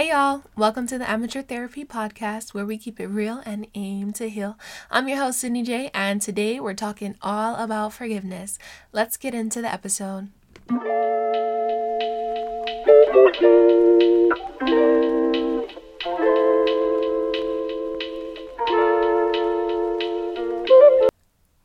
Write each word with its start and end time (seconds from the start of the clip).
Hey 0.00 0.08
y'all, 0.08 0.44
welcome 0.56 0.86
to 0.86 0.96
the 0.96 1.10
Amateur 1.10 1.42
Therapy 1.42 1.84
Podcast 1.84 2.54
where 2.54 2.64
we 2.64 2.78
keep 2.78 2.98
it 3.00 3.08
real 3.08 3.42
and 3.44 3.66
aim 3.74 4.14
to 4.14 4.30
heal. 4.30 4.56
I'm 4.90 5.10
your 5.10 5.18
host, 5.18 5.40
Sydney 5.40 5.62
J, 5.62 5.90
and 5.92 6.22
today 6.22 6.58
we're 6.58 6.72
talking 6.72 7.16
all 7.20 7.54
about 7.56 7.92
forgiveness. 7.92 8.58
Let's 8.92 9.18
get 9.18 9.34
into 9.34 9.60
the 9.60 9.70
episode. 9.70 10.30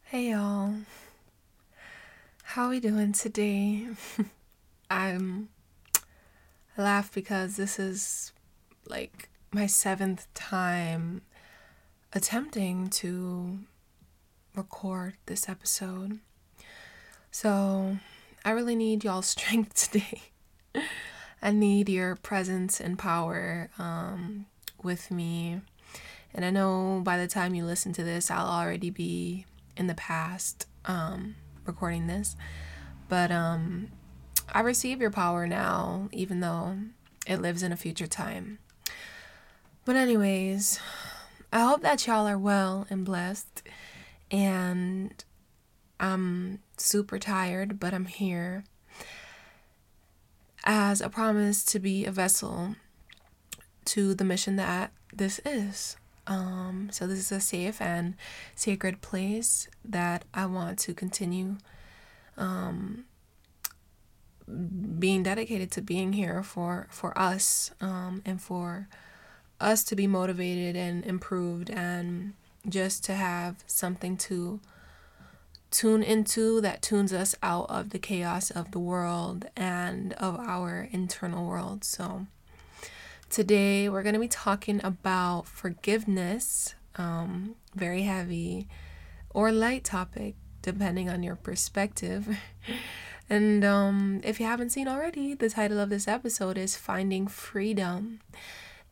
Hey 0.07 0.31
y'all, 0.31 0.73
how 2.43 2.65
are 2.65 2.70
we 2.70 2.81
doing 2.81 3.13
today? 3.13 3.88
I'm 4.89 5.47
I 6.78 6.82
laugh 6.82 7.14
because 7.14 7.55
this 7.55 7.80
is 7.80 8.34
like 8.88 9.30
my 9.52 9.66
seventh 9.66 10.27
time 10.34 11.22
attempting 12.12 12.90
to 12.90 13.59
record 14.55 15.16
this 15.26 15.48
episode. 15.48 16.20
So 17.32 17.98
I 18.44 18.52
really 18.52 18.76
need 18.76 19.04
y'all's 19.04 19.26
strength 19.38 19.91
today. 19.91 20.22
I 21.41 21.52
need 21.52 21.90
your 21.90 22.16
presence 22.16 22.82
and 22.82 22.98
power 22.99 23.70
um, 23.77 24.46
with 24.84 25.12
me. 25.12 25.62
And 26.34 26.44
I 26.44 26.49
know 26.49 27.02
by 27.04 27.18
the 27.18 27.27
time 27.27 27.55
you 27.55 27.66
listen 27.66 27.94
to 27.94 28.04
this, 28.04 28.30
I'll 28.30 28.48
already 28.48 28.90
be 28.90 29.46
in 29.77 29.88
the 29.88 29.96
past 29.96 30.68
um, 30.85 31.35
recording 31.66 32.07
this. 32.07 32.35
But 33.07 33.32
um, 33.32 33.91
I 34.54 34.62
receive 34.62 35.02
your 35.02 35.12
power 35.12 35.48
now, 35.48 36.09
even 36.12 36.40
though 36.40 36.77
it 37.27 37.41
lives 37.41 37.63
in 37.63 37.72
a 37.72 37.77
future 37.77 38.08
time. 38.08 38.59
But, 39.84 39.95
anyways, 39.95 40.80
I 41.52 41.62
hope 41.62 41.81
that 41.81 42.07
y'all 42.07 42.27
are 42.27 42.38
well 42.38 42.88
and 42.90 43.05
blessed. 43.05 43.63
And 44.32 45.23
I'm 45.99 46.60
super 46.77 47.20
tired, 47.20 47.79
but 47.79 47.93
I'm 47.93 48.05
here 48.05 48.63
as 50.63 51.01
a 51.01 51.10
promise 51.10 51.63
to 51.66 51.79
be 51.79 52.05
a 52.05 52.12
vessel 52.12 52.76
to 53.85 54.16
the 54.16 54.23
mission 54.23 54.55
that 54.55 54.91
this 55.13 55.40
is. 55.46 55.98
Um, 56.27 56.90
so, 56.91 57.05
this 57.05 57.20
is 57.20 57.32
a 57.32 57.40
safe 57.40 57.79
and 57.79 58.16
sacred 58.55 59.01
place 59.01 59.68
that 59.84 60.26
I 60.34 60.48
want 60.48 60.79
to 60.79 60.93
continue 60.93 61.57
um, 62.38 63.05
being 64.47 65.24
dedicated 65.24 65.72
to 65.72 65.81
being 65.81 66.13
here 66.13 66.44
for 66.44 66.88
for 66.91 67.18
us 67.18 67.72
um, 67.81 68.22
and 68.25 68.41
for 68.41 68.88
us 69.59 69.84
to 69.84 69.96
be 69.96 70.06
motivated 70.06 70.75
and 70.75 71.03
improved 71.06 71.69
and 71.69 72.34
just 72.68 73.03
to 73.03 73.13
have 73.13 73.63
something 73.68 74.18
to 74.18 74.59
tune 75.72 76.03
into 76.03 76.62
that 76.62 76.81
tunes 76.81 77.12
us 77.12 77.35
out 77.44 77.69
of 77.69 77.90
the 77.90 78.00
chaos 78.00 78.50
of 78.51 78.72
the 78.72 78.79
world 78.79 79.46
and 79.56 80.13
of 80.13 80.40
our 80.40 80.88
internal 80.91 81.46
world. 81.46 81.84
So 81.84 82.28
today 83.29 83.90
we're 83.90 84.03
going 84.03 84.13
to 84.13 84.19
be 84.19 84.28
talking 84.28 84.79
about 84.84 85.47
forgiveness, 85.47 86.75
um, 86.96 87.56
very 87.73 88.03
heavy 88.03 88.68
or 89.31 89.51
light 89.51 89.84
topic 89.84 90.35
depending 90.62 91.09
on 91.09 91.23
your 91.23 91.35
perspective. 91.35 92.38
And 93.29 93.66
um, 93.66 94.22
if 94.23 94.40
you 94.40 94.45
haven't 94.45 94.69
seen 94.69 94.88
already, 94.88 95.34
the 95.34 95.50
title 95.50 95.79
of 95.79 95.90
this 95.90 96.07
episode 96.07 96.57
is 96.57 96.75
Finding 96.75 97.28
Freedom 97.28 98.19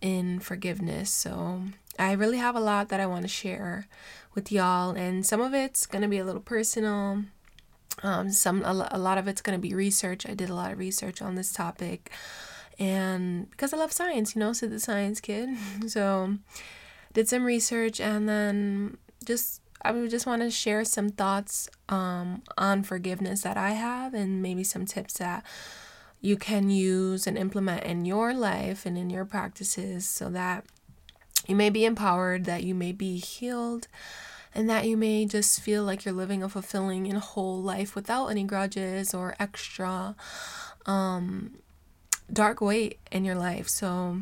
in 0.02 0.40
Forgiveness. 0.40 1.12
So 1.12 1.64
I 2.00 2.14
really 2.14 2.38
have 2.38 2.56
a 2.56 2.59
lot 2.59 2.90
that 2.90 3.00
I 3.00 3.06
want 3.06 3.23
to 3.23 3.28
share 3.28 3.88
with 4.34 4.52
y'all, 4.52 4.92
and 4.92 5.25
some 5.25 5.42
of 5.42 5.53
it's 5.53 5.86
going 5.86 6.02
to 6.02 6.08
be 6.08 6.17
a 6.17 6.25
little 6.25 6.42
personal. 6.42 7.24
Um, 8.02 8.31
some 8.31 8.63
a, 8.63 8.90
a 8.91 8.97
lot 8.97 9.19
of 9.19 9.28
it's 9.28 9.41
going 9.41 9.58
to 9.58 9.62
be 9.62 9.75
research. 9.75 10.28
I 10.28 10.34
did 10.34 10.50
a 10.50 10.56
lot 10.56 10.72
of 10.72 10.79
research 10.79 11.22
on 11.22 11.35
this 11.35 11.53
topic, 11.53 12.12
and 12.79 13.50
because 13.52 13.74
I 13.74 13.78
love 13.78 13.91
science, 13.91 14.35
you 14.35 14.40
know, 14.40 14.53
so 14.53 14.68
the 14.68 14.79
science 14.79 15.22
kid. 15.22 15.50
so 15.88 16.38
did 17.13 17.29
some 17.29 17.44
research, 17.44 18.02
and 18.02 18.28
then 18.28 18.97
just 19.24 19.62
I 19.84 19.92
would 19.92 20.10
just 20.10 20.26
want 20.26 20.42
to 20.42 20.50
share 20.50 20.86
some 20.86 21.10
thoughts 21.10 21.70
um, 21.90 22.42
on 22.58 22.84
forgiveness 22.84 23.42
that 23.42 23.58
I 23.58 23.72
have 23.72 24.14
and 24.14 24.42
maybe 24.42 24.64
some 24.64 24.86
tips 24.86 25.16
that 25.16 25.44
you 26.22 26.38
can 26.38 26.70
use 26.70 27.28
and 27.28 27.38
implement 27.38 27.84
in 27.84 28.06
your 28.06 28.34
life 28.34 28.86
and 28.86 28.98
in 28.98 29.10
your 29.10 29.26
practices 29.26 30.08
so 30.08 30.30
that 30.30 30.66
you 31.48 31.56
may 31.56 31.70
be 31.70 31.84
empowered, 31.84 32.46
that 32.46 32.64
you 32.64 32.74
may 32.74 32.94
be 32.94 33.18
healed, 33.18 33.90
and 34.56 34.70
that 34.70 34.88
you 34.88 34.96
may 34.96 35.26
just 35.26 35.60
feel 35.60 35.84
like 35.84 36.06
you're 36.06 36.14
living 36.14 36.42
a 36.42 36.48
fulfilling 36.48 37.08
and 37.08 37.18
whole 37.18 37.62
life 37.62 37.94
without 37.94 38.28
any 38.28 38.44
grudges 38.44 39.14
or 39.14 39.36
extra 39.38 40.16
um, 40.86 41.58
dark 42.32 42.62
weight 42.62 43.00
in 43.12 43.26
your 43.26 43.36
life. 43.36 43.68
So, 43.68 44.20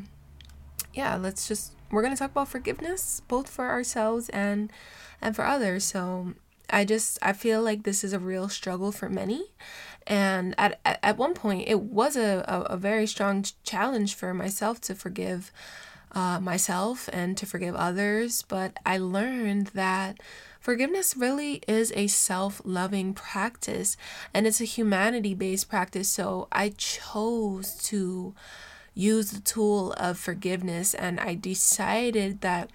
yeah, 0.96 1.18
let's 1.18 1.48
just, 1.48 1.74
we're 1.92 2.02
going 2.02 2.14
to 2.14 2.20
talk 2.20 2.32
about 2.32 2.48
forgiveness 2.48 3.22
both 3.28 3.50
for 3.50 3.70
ourselves 3.70 4.30
and 4.30 4.72
and 5.22 5.36
for 5.36 5.46
others. 5.46 5.84
So 5.84 6.34
I 6.70 6.86
just 6.86 7.20
I 7.22 7.34
feel 7.34 7.62
like 7.62 7.84
this 7.84 8.04
is 8.04 8.14
a 8.14 8.20
real 8.20 8.50
struggle 8.50 8.92
for 8.92 9.10
many. 9.10 9.46
And 10.08 10.56
at, 10.58 10.80
at, 10.84 11.00
at 11.04 11.18
one 11.18 11.34
point, 11.36 11.68
it 11.68 11.80
was 11.80 12.16
a, 12.16 12.44
a, 12.48 12.74
a 12.74 12.78
very 12.78 13.06
strong 13.06 13.46
challenge 13.64 14.16
for 14.16 14.34
myself 14.34 14.82
to 14.82 14.96
forgive 14.96 15.52
uh, 16.14 16.40
myself 16.40 17.10
and 17.14 17.38
to 17.38 17.46
forgive 17.46 17.76
others. 17.76 18.42
But 18.42 18.78
I 18.86 18.98
learned 18.98 19.68
that 19.68 20.20
forgiveness 20.60 21.16
really 21.16 21.62
is 21.68 21.92
a 21.96 22.08
self 22.08 22.62
loving 22.66 23.14
practice 23.14 23.96
and 24.34 24.48
it's 24.48 24.62
a 24.62 24.66
humanity 24.66 25.34
based 25.34 25.70
practice. 25.70 26.10
So 26.10 26.48
I 26.52 26.70
chose 26.70 27.76
to 27.86 28.34
use 28.94 29.32
the 29.32 29.42
tool 29.42 29.94
of 29.94 30.18
forgiveness 30.18 30.94
and 30.94 31.20
I 31.20 31.36
decided 31.36 32.42
that 32.42 32.70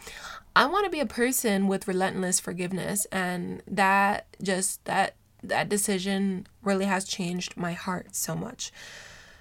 I 0.54 0.66
want 0.66 0.84
to 0.86 0.90
be 0.90 1.00
a 1.00 1.06
person 1.06 1.68
with 1.68 1.86
relentless 1.86 2.40
forgiveness 2.40 3.06
and 3.12 3.62
that 3.66 4.26
just 4.42 4.84
that 4.86 5.14
that 5.42 5.68
decision 5.68 6.46
really 6.62 6.86
has 6.86 7.04
changed 7.04 7.56
my 7.56 7.72
heart 7.72 8.14
so 8.16 8.34
much. 8.34 8.72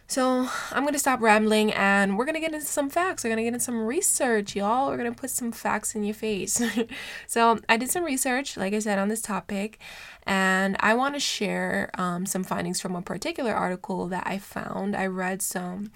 So 0.07 0.47
I'm 0.71 0.85
gonna 0.85 0.99
stop 0.99 1.19
rambling 1.19 1.73
and 1.73 2.17
we're 2.17 2.25
gonna 2.25 2.39
get 2.39 2.53
into 2.53 2.65
some 2.65 2.89
facts. 2.89 3.23
We're 3.23 3.31
gonna 3.31 3.41
get 3.41 3.53
into 3.53 3.59
some 3.59 3.85
research, 3.85 4.55
y'all. 4.55 4.89
We're 4.89 4.97
gonna 4.97 5.13
put 5.13 5.31
some 5.31 5.51
facts 5.51 5.95
in 5.95 6.03
your 6.03 6.13
face. 6.13 6.61
so 7.27 7.59
I 7.67 7.77
did 7.77 7.89
some 7.89 8.03
research, 8.03 8.55
like 8.55 8.73
I 8.73 8.79
said, 8.79 8.99
on 8.99 9.07
this 9.07 9.21
topic, 9.21 9.79
and 10.27 10.77
I 10.79 10.93
want 10.93 11.15
to 11.15 11.19
share 11.19 11.89
um, 11.95 12.27
some 12.27 12.43
findings 12.43 12.79
from 12.79 12.95
a 12.95 13.01
particular 13.01 13.53
article 13.53 14.07
that 14.07 14.27
I 14.27 14.37
found. 14.37 14.95
I 14.95 15.07
read 15.07 15.41
some 15.41 15.91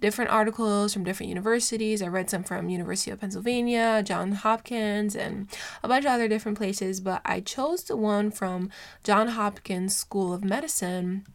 different 0.00 0.30
articles 0.30 0.92
from 0.92 1.02
different 1.02 1.28
universities. 1.28 2.00
I 2.00 2.06
read 2.06 2.30
some 2.30 2.44
from 2.44 2.68
University 2.68 3.10
of 3.10 3.20
Pennsylvania, 3.20 4.04
John 4.04 4.32
Hopkins, 4.32 5.16
and 5.16 5.48
a 5.82 5.88
bunch 5.88 6.04
of 6.04 6.12
other 6.12 6.28
different 6.28 6.58
places, 6.58 7.00
but 7.00 7.20
I 7.24 7.40
chose 7.40 7.82
the 7.82 7.96
one 7.96 8.30
from 8.30 8.70
John 9.02 9.28
Hopkins 9.28 9.96
School 9.96 10.32
of 10.32 10.44
Medicine 10.44 11.26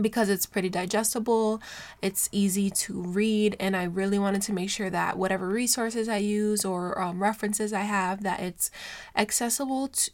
because 0.00 0.28
it's 0.28 0.46
pretty 0.46 0.68
digestible, 0.68 1.60
it's 2.00 2.28
easy 2.30 2.70
to 2.70 3.02
read, 3.02 3.56
and 3.58 3.76
I 3.76 3.84
really 3.84 4.18
wanted 4.18 4.42
to 4.42 4.52
make 4.52 4.70
sure 4.70 4.90
that 4.90 5.18
whatever 5.18 5.48
resources 5.48 6.08
I 6.08 6.18
use 6.18 6.64
or 6.64 7.00
um, 7.00 7.20
references 7.20 7.72
I 7.72 7.80
have, 7.80 8.22
that 8.22 8.40
it's 8.40 8.70
accessible 9.16 9.88
to, 9.88 10.10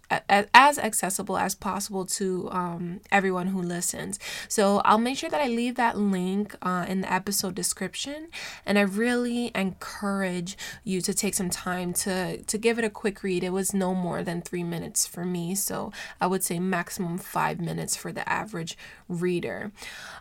as 0.54 0.78
accessible 0.78 1.36
as 1.36 1.54
possible 1.54 2.06
to 2.06 2.48
um, 2.50 3.00
everyone 3.12 3.48
who 3.48 3.60
listens. 3.60 4.18
So 4.48 4.78
I'll 4.84 4.98
make 4.98 5.18
sure 5.18 5.30
that 5.30 5.40
I 5.40 5.48
leave 5.48 5.74
that 5.76 5.98
link 5.98 6.56
uh, 6.62 6.86
in 6.88 7.02
the 7.02 7.12
episode 7.12 7.54
description, 7.54 8.28
and 8.64 8.78
I 8.78 8.82
really 8.82 9.50
encourage 9.54 10.56
you 10.84 11.02
to 11.02 11.12
take 11.12 11.34
some 11.34 11.50
time 11.50 11.92
to 11.94 12.42
to 12.42 12.58
give 12.58 12.78
it 12.78 12.84
a 12.84 12.90
quick 12.90 13.22
read. 13.22 13.44
It 13.44 13.50
was 13.50 13.74
no 13.74 13.94
more 13.94 14.22
than 14.22 14.40
three 14.40 14.64
minutes 14.64 15.06
for 15.06 15.24
me, 15.24 15.54
so 15.54 15.92
I 16.20 16.26
would 16.26 16.42
say 16.42 16.58
maximum 16.58 17.18
five 17.18 17.60
minutes 17.60 17.96
for 17.96 18.12
the 18.12 18.26
average 18.28 18.78
reader. 19.08 19.72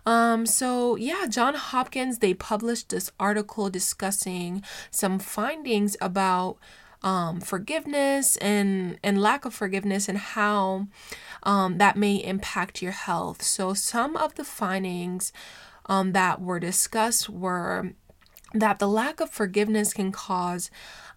Um, 0.05 0.45
so 0.45 0.95
yeah, 0.95 1.25
John 1.29 1.55
Hopkins, 1.55 2.19
they 2.19 2.33
published 2.33 2.89
this 2.89 3.11
article 3.19 3.69
discussing 3.69 4.63
some 4.91 5.19
findings 5.19 5.95
about 6.01 6.57
um, 7.01 7.41
forgiveness 7.41 8.37
and 8.37 8.97
and 9.03 9.21
lack 9.21 9.45
of 9.45 9.53
forgiveness 9.53 10.07
and 10.07 10.17
how 10.17 10.87
um, 11.43 11.77
that 11.77 11.97
may 11.97 12.15
impact 12.15 12.81
your 12.81 12.93
health. 12.93 13.41
So 13.41 13.73
some 13.73 14.15
of 14.15 14.35
the 14.35 14.45
findings 14.45 15.33
um, 15.87 16.13
that 16.13 16.41
were 16.41 16.59
discussed 16.59 17.29
were 17.29 17.93
that 18.53 18.79
the 18.79 18.87
lack 18.87 19.19
of 19.19 19.29
forgiveness 19.29 19.93
can 19.93 20.11
cause 20.11 20.69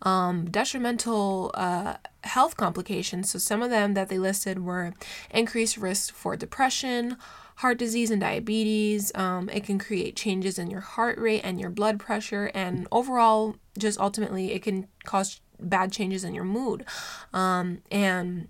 um, 0.03 0.51
detrimental 0.51 1.51
uh, 1.55 1.97
health 2.25 2.57
complications. 2.57 3.31
So, 3.31 3.39
some 3.39 3.63
of 3.63 3.71
them 3.71 3.95
that 3.95 4.09
they 4.09 4.19
listed 4.19 4.65
were 4.65 4.95
increased 5.31 5.77
risk 5.77 6.15
for 6.15 6.37
depression, 6.37 7.17
heart 7.57 7.79
disease, 7.79 8.11
and 8.11 8.21
diabetes. 8.21 9.13
Um, 9.15 9.49
it 9.51 9.65
can 9.65 9.79
create 9.79 10.17
changes 10.17 10.59
in 10.59 10.71
your 10.71 10.81
heart 10.81 11.19
rate 11.19 11.43
and 11.43 11.61
your 11.61 11.71
blood 11.71 11.99
pressure, 11.99 12.51
and 12.55 12.87
overall, 12.93 13.57
just 13.79 13.99
ultimately, 13.99 14.53
it 14.53 14.63
can 14.63 14.89
cause 15.05 15.41
bad 15.61 15.93
changes 15.93 16.25
in 16.25 16.35
your 16.35 16.45
mood. 16.45 16.85
Um, 17.33 17.83
and 17.91 18.49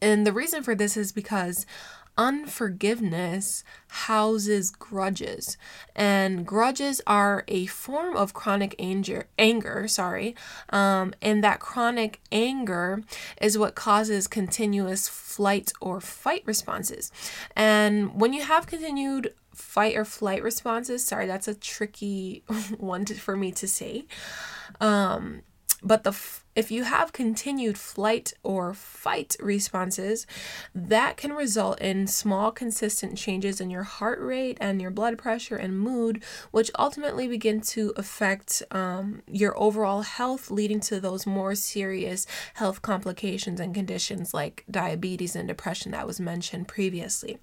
and 0.00 0.26
the 0.26 0.32
reason 0.32 0.62
for 0.62 0.74
this 0.74 0.96
is 0.96 1.12
because 1.12 1.64
unforgiveness 2.16 3.64
houses 3.88 4.70
grudges. 4.70 5.56
And 5.94 6.46
grudges 6.46 7.00
are 7.06 7.44
a 7.48 7.66
form 7.66 8.16
of 8.16 8.34
chronic 8.34 8.74
anger 8.78 9.28
anger 9.38 9.88
sorry. 9.88 10.34
Um, 10.70 11.14
and 11.22 11.42
that 11.42 11.60
chronic 11.60 12.20
anger 12.30 13.02
is 13.40 13.58
what 13.58 13.74
causes 13.74 14.26
continuous 14.26 15.08
flight 15.08 15.72
or 15.80 16.00
fight 16.00 16.42
responses. 16.44 17.10
And 17.56 18.20
when 18.20 18.32
you 18.32 18.42
have 18.42 18.66
continued 18.66 19.34
fight 19.54 19.96
or 19.96 20.04
flight 20.04 20.42
responses 20.42 21.04
sorry 21.04 21.26
that's 21.26 21.46
a 21.46 21.54
tricky 21.54 22.42
one 22.78 23.04
to, 23.06 23.14
for 23.14 23.36
me 23.36 23.52
to 23.52 23.68
say. 23.68 24.04
Um, 24.80 25.42
but 25.82 26.04
the 26.04 26.12
if 26.54 26.70
you 26.70 26.84
have 26.84 27.12
continued 27.12 27.78
flight 27.78 28.32
or 28.42 28.74
fight 28.74 29.36
responses, 29.40 30.26
that 30.74 31.16
can 31.16 31.32
result 31.32 31.80
in 31.80 32.06
small, 32.06 32.50
consistent 32.50 33.16
changes 33.16 33.60
in 33.60 33.70
your 33.70 33.84
heart 33.84 34.20
rate 34.20 34.58
and 34.60 34.80
your 34.80 34.90
blood 34.90 35.16
pressure 35.18 35.56
and 35.56 35.78
mood, 35.78 36.22
which 36.50 36.70
ultimately 36.78 37.26
begin 37.26 37.60
to 37.60 37.92
affect 37.96 38.62
um, 38.70 39.22
your 39.26 39.58
overall 39.58 40.02
health, 40.02 40.50
leading 40.50 40.80
to 40.80 41.00
those 41.00 41.26
more 41.26 41.54
serious 41.54 42.26
health 42.54 42.82
complications 42.82 43.60
and 43.60 43.74
conditions 43.74 44.34
like 44.34 44.64
diabetes 44.70 45.34
and 45.34 45.48
depression 45.48 45.92
that 45.92 46.06
was 46.06 46.20
mentioned 46.20 46.68
previously. 46.68 47.38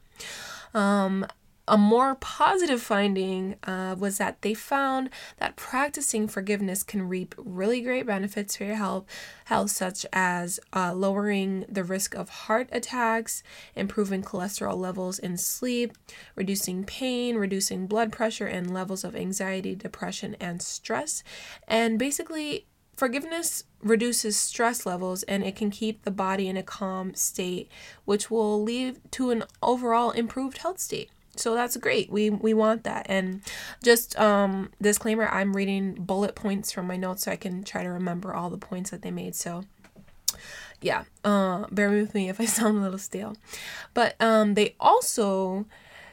Um, 0.73 1.25
a 1.69 1.77
more 1.77 2.15
positive 2.15 2.81
finding 2.81 3.55
uh, 3.63 3.95
was 3.97 4.17
that 4.17 4.41
they 4.41 4.53
found 4.55 5.09
that 5.37 5.55
practicing 5.55 6.27
forgiveness 6.27 6.81
can 6.81 7.07
reap 7.07 7.35
really 7.37 7.79
great 7.81 8.07
benefits 8.07 8.57
for 8.57 8.63
your 8.63 8.75
health, 8.75 9.05
health 9.45 9.69
such 9.69 10.05
as 10.11 10.59
uh, 10.73 10.93
lowering 10.93 11.65
the 11.69 11.83
risk 11.83 12.15
of 12.15 12.29
heart 12.29 12.67
attacks, 12.71 13.43
improving 13.75 14.23
cholesterol 14.23 14.75
levels 14.75 15.19
in 15.19 15.37
sleep, 15.37 15.93
reducing 16.35 16.83
pain, 16.83 17.37
reducing 17.37 17.85
blood 17.85 18.11
pressure 18.11 18.47
and 18.47 18.73
levels 18.73 19.03
of 19.03 19.15
anxiety, 19.15 19.75
depression, 19.75 20.35
and 20.39 20.61
stress. 20.61 21.23
And 21.67 21.99
basically, 21.99 22.65
Forgiveness 22.99 23.63
reduces 23.81 24.35
stress 24.35 24.85
levels 24.85 25.23
and 25.23 25.41
it 25.41 25.55
can 25.55 25.71
keep 25.71 26.03
the 26.03 26.11
body 26.11 26.49
in 26.49 26.57
a 26.57 26.63
calm 26.63 27.13
state, 27.13 27.71
which 28.03 28.29
will 28.29 28.61
lead 28.61 28.99
to 29.11 29.29
an 29.31 29.45
overall 29.63 30.11
improved 30.11 30.57
health 30.57 30.79
state. 30.79 31.09
So 31.39 31.53
that's 31.53 31.77
great. 31.77 32.11
We 32.11 32.29
we 32.29 32.53
want 32.53 32.83
that. 32.83 33.05
And 33.09 33.41
just 33.83 34.19
um 34.19 34.71
disclaimer, 34.81 35.27
I'm 35.27 35.55
reading 35.55 35.93
bullet 35.93 36.35
points 36.35 36.71
from 36.71 36.87
my 36.87 36.97
notes 36.97 37.23
so 37.23 37.31
I 37.31 37.35
can 37.35 37.63
try 37.63 37.83
to 37.83 37.89
remember 37.89 38.33
all 38.33 38.49
the 38.49 38.57
points 38.57 38.89
that 38.91 39.01
they 39.01 39.11
made. 39.11 39.35
So 39.35 39.63
yeah, 40.81 41.03
uh 41.23 41.65
bear 41.71 41.89
with 41.89 42.13
me 42.13 42.29
if 42.33 42.39
I 42.39 42.45
sound 42.45 42.77
a 42.77 42.81
little 42.81 42.99
stale. 42.99 43.35
But 43.93 44.15
um 44.21 44.53
they 44.53 44.75
also 44.79 45.65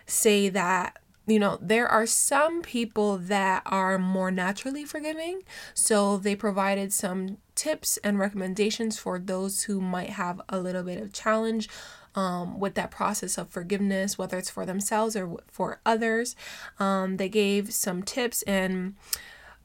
say 0.07 0.49
that 0.49 0.99
you 1.27 1.41
know, 1.41 1.59
there 1.61 1.89
are 1.89 2.07
some 2.07 2.63
people 2.63 3.19
that 3.19 3.63
are 3.67 3.99
more 3.99 4.31
naturally 4.31 4.85
forgiving. 4.85 5.43
So 5.75 6.19
they 6.19 6.37
provided 6.37 6.93
some 6.93 7.39
tips 7.57 7.97
and 8.05 8.19
recommendations 8.19 8.97
for 8.99 9.19
those 9.19 9.65
who 9.65 9.81
might 9.81 10.11
have 10.11 10.41
a 10.49 10.61
little 10.61 10.85
bit 10.85 11.03
of 11.03 11.13
challenge 11.13 11.69
um, 12.17 12.59
with 12.59 12.75
that 12.75 12.91
process 12.91 13.39
of 13.39 13.51
forgiveness, 13.51 14.19
whether 14.19 14.37
it's 14.39 14.51
for 14.51 14.67
themselves 14.67 15.15
or 15.15 15.37
for 15.47 15.81
others. 15.87 16.35
Um, 16.81 17.19
they 17.19 17.29
gave 17.29 17.73
some 17.73 18.03
tips 18.03 18.43
and 18.43 18.95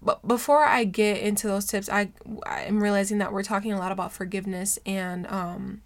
but 0.02 0.28
before 0.28 0.64
I 0.64 0.84
get 0.84 1.18
into 1.18 1.48
those 1.48 1.66
tips, 1.66 1.88
I 1.88 2.10
I'm 2.46 2.82
realizing 2.82 3.20
that 3.20 3.32
we're 3.32 3.44
talking 3.44 3.72
a 3.72 3.78
lot 3.78 3.92
about 3.92 4.12
forgiveness, 4.12 4.80
and 4.86 5.28
um, 5.28 5.82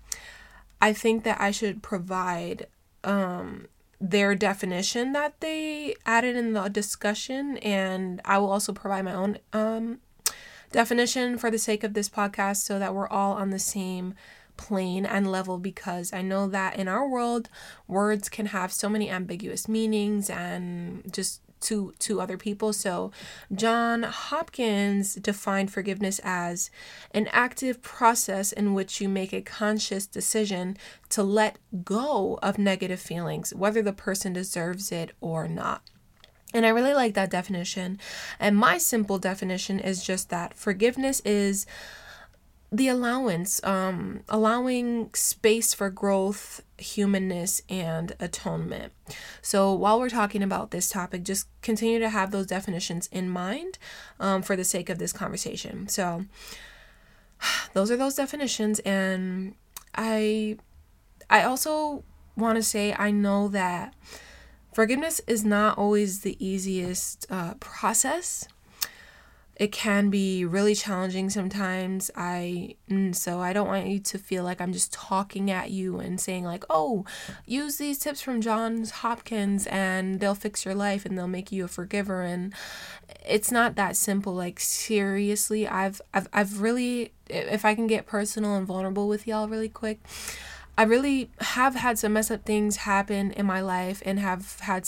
I 0.82 0.94
think 0.94 1.24
that 1.24 1.42
I 1.42 1.52
should 1.52 1.84
provide 1.84 2.68
um, 3.04 3.68
their 4.00 4.36
definition 4.36 5.12
that 5.12 5.42
they 5.42 5.96
added 6.06 6.38
in 6.38 6.54
the 6.54 6.70
discussion, 6.70 7.58
and 7.58 8.22
I 8.24 8.38
will 8.38 8.52
also 8.52 8.72
provide 8.72 9.04
my 9.04 9.14
own 9.14 9.40
um, 9.52 10.00
definition 10.72 11.38
for 11.38 11.52
the 11.52 11.60
sake 11.60 11.84
of 11.84 11.94
this 11.94 12.08
podcast, 12.08 12.58
so 12.58 12.80
that 12.80 12.96
we're 12.96 13.10
all 13.10 13.34
on 13.34 13.50
the 13.50 13.60
same 13.60 14.16
plane 14.58 15.06
and 15.06 15.32
level 15.32 15.58
because 15.58 16.14
I 16.14 16.22
know 16.22 16.48
that 16.48 16.78
in 16.78 16.88
our 16.88 17.08
world, 17.08 17.50
words 17.88 18.30
can 18.30 18.48
have 18.48 18.72
so 18.72 18.90
many 18.90 19.10
ambiguous 19.10 19.68
meanings 19.68 20.30
and 20.30 21.12
just 21.12 21.42
to 21.62 21.94
to 22.00 22.22
other 22.22 22.38
people. 22.38 22.74
So 22.74 23.12
John 23.54 24.04
Hopkins 24.04 25.16
defined 25.16 25.72
forgiveness 25.72 26.20
as 26.24 26.70
an 27.12 27.28
active 27.32 27.82
process 27.82 28.52
in 28.52 28.74
which 28.74 29.02
you 29.02 29.10
make 29.10 29.34
a 29.34 29.42
conscious 29.42 30.06
decision 30.06 30.78
to 31.10 31.24
let 31.24 31.58
go 31.84 32.40
of 32.42 32.58
negative 32.58 33.00
feelings, 33.00 33.54
whether 33.54 33.82
the 33.82 33.94
person 33.94 34.34
deserves 34.34 34.92
it 34.92 35.12
or 35.22 35.48
not. 35.48 35.82
And 36.54 36.66
I 36.66 36.70
really 36.70 36.94
like 36.94 37.16
that 37.16 37.32
definition. 37.32 38.00
And 38.40 38.56
my 38.56 38.78
simple 38.78 39.18
definition 39.18 39.80
is 39.80 40.06
just 40.06 40.30
that 40.30 40.54
forgiveness 40.54 41.20
is 41.26 41.66
the 42.78 42.88
allowance, 42.90 43.64
um, 43.64 44.22
allowing 44.28 45.10
space 45.14 45.74
for 45.74 45.90
growth, 45.90 46.62
humanness, 46.78 47.62
and 47.70 48.14
atonement. 48.20 48.92
So, 49.42 49.74
while 49.74 50.00
we're 50.00 50.10
talking 50.10 50.44
about 50.44 50.72
this 50.72 50.90
topic, 50.90 51.24
just 51.24 51.48
continue 51.62 52.00
to 52.00 52.10
have 52.10 52.32
those 52.32 52.48
definitions 52.48 53.08
in 53.12 53.30
mind 53.30 53.78
um, 54.20 54.42
for 54.42 54.56
the 54.56 54.64
sake 54.64 54.90
of 54.90 54.98
this 54.98 55.14
conversation. 55.14 55.88
So, 55.88 56.26
those 57.74 57.92
are 57.92 57.98
those 57.98 58.16
definitions, 58.16 58.80
and 58.80 59.56
I, 59.96 60.58
I 61.30 61.44
also 61.44 62.04
want 62.36 62.58
to 62.58 62.64
say 62.64 62.94
I 62.98 63.12
know 63.12 63.48
that 63.50 63.94
forgiveness 64.74 65.22
is 65.28 65.46
not 65.46 65.78
always 65.78 66.22
the 66.22 66.36
easiest 66.46 67.26
uh, 67.32 67.54
process 67.62 68.48
it 69.56 69.72
can 69.72 70.10
be 70.10 70.44
really 70.44 70.76
challenging 70.76 71.30
sometimes. 71.30 72.12
I 72.16 72.76
mm, 72.90 73.16
so 73.16 73.40
i 73.40 73.54
don't 73.54 73.68
want 73.68 73.88
you 73.88 74.00
to 74.00 74.18
feel 74.18 74.44
like 74.44 74.60
i'm 74.60 74.74
just 74.74 74.92
talking 74.92 75.50
at 75.50 75.72
you 75.72 76.00
and 76.00 76.20
saying 76.20 76.44
like 76.44 76.64
oh 76.70 77.06
use 77.46 77.78
these 77.78 77.98
tips 77.98 78.22
from 78.22 78.42
johns 78.42 78.92
hopkins 78.92 79.68
and 79.68 80.20
they'll 80.20 80.36
fix 80.36 80.66
your 80.66 80.76
life 80.76 81.06
and 81.06 81.18
they'll 81.18 81.28
make 81.28 81.52
you 81.52 81.66
a 81.66 81.68
forgiver. 81.68 82.22
And 82.22 82.54
it's 83.26 83.52
not 83.52 83.76
that 83.76 83.96
simple. 83.96 84.34
Like 84.34 84.60
seriously 84.60 85.68
i've 85.68 86.02
i've, 86.14 86.28
I've 86.34 86.62
really 86.62 87.14
if 87.30 87.66
i 87.66 87.74
can 87.76 87.88
get 87.88 88.06
personal 88.06 88.56
and 88.56 88.68
vulnerable 88.68 89.08
with 89.08 89.26
y'all 89.28 89.48
really 89.48 89.70
quick 89.70 90.00
i 90.78 90.84
really 90.84 91.32
have 91.40 91.76
had 91.76 91.98
some 91.98 92.14
mess 92.14 92.30
up 92.30 92.46
things 92.46 92.78
happen 92.78 93.32
in 93.32 93.46
my 93.46 93.62
life 93.62 94.02
and 94.06 94.20
have 94.20 94.60
had 94.62 94.88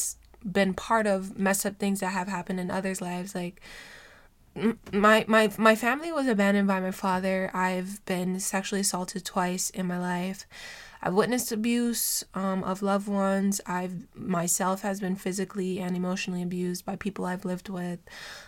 been 0.51 0.73
part 0.73 1.07
of 1.07 1.37
mess 1.37 1.65
up 1.65 1.77
things 1.77 1.99
that 1.99 2.09
have 2.09 2.27
happened 2.27 2.59
in 2.59 2.71
others 2.71 3.01
lives. 3.01 3.35
Like 3.35 3.61
my 4.91 5.25
my 5.27 5.51
my 5.57 5.75
family 5.75 6.11
was 6.11 6.27
abandoned 6.27 6.67
by 6.67 6.79
my 6.79 6.91
father. 6.91 7.51
I've 7.53 8.03
been 8.05 8.39
sexually 8.39 8.81
assaulted 8.81 9.25
twice 9.25 9.69
in 9.69 9.87
my 9.87 9.99
life. 9.99 10.45
I've 11.01 11.13
witnessed 11.13 11.51
abuse 11.51 12.23
um, 12.33 12.63
of 12.63 12.81
loved 12.81 13.07
ones. 13.07 13.61
I've 13.67 13.93
myself 14.15 14.81
has 14.81 14.99
been 14.99 15.15
physically 15.15 15.79
and 15.79 15.95
emotionally 15.95 16.41
abused 16.41 16.85
by 16.85 16.95
people 16.95 17.25
I've 17.25 17.45
lived 17.45 17.69
with. 17.69 17.99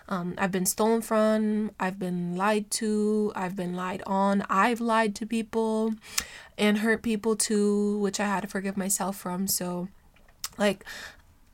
Um, 0.07 0.33
I've 0.37 0.51
been 0.51 0.65
stolen 0.65 1.01
from. 1.01 1.71
I've 1.79 1.99
been 1.99 2.35
lied 2.35 2.71
to. 2.71 3.31
I've 3.35 3.55
been 3.55 3.75
lied 3.75 4.01
on. 4.07 4.43
I've 4.49 4.81
lied 4.81 5.15
to 5.15 5.25
people, 5.25 5.93
and 6.57 6.79
hurt 6.79 7.03
people 7.03 7.35
too, 7.35 7.99
which 7.99 8.19
I 8.19 8.25
had 8.25 8.41
to 8.41 8.47
forgive 8.47 8.77
myself 8.77 9.15
from. 9.15 9.47
So, 9.47 9.87
like 10.57 10.83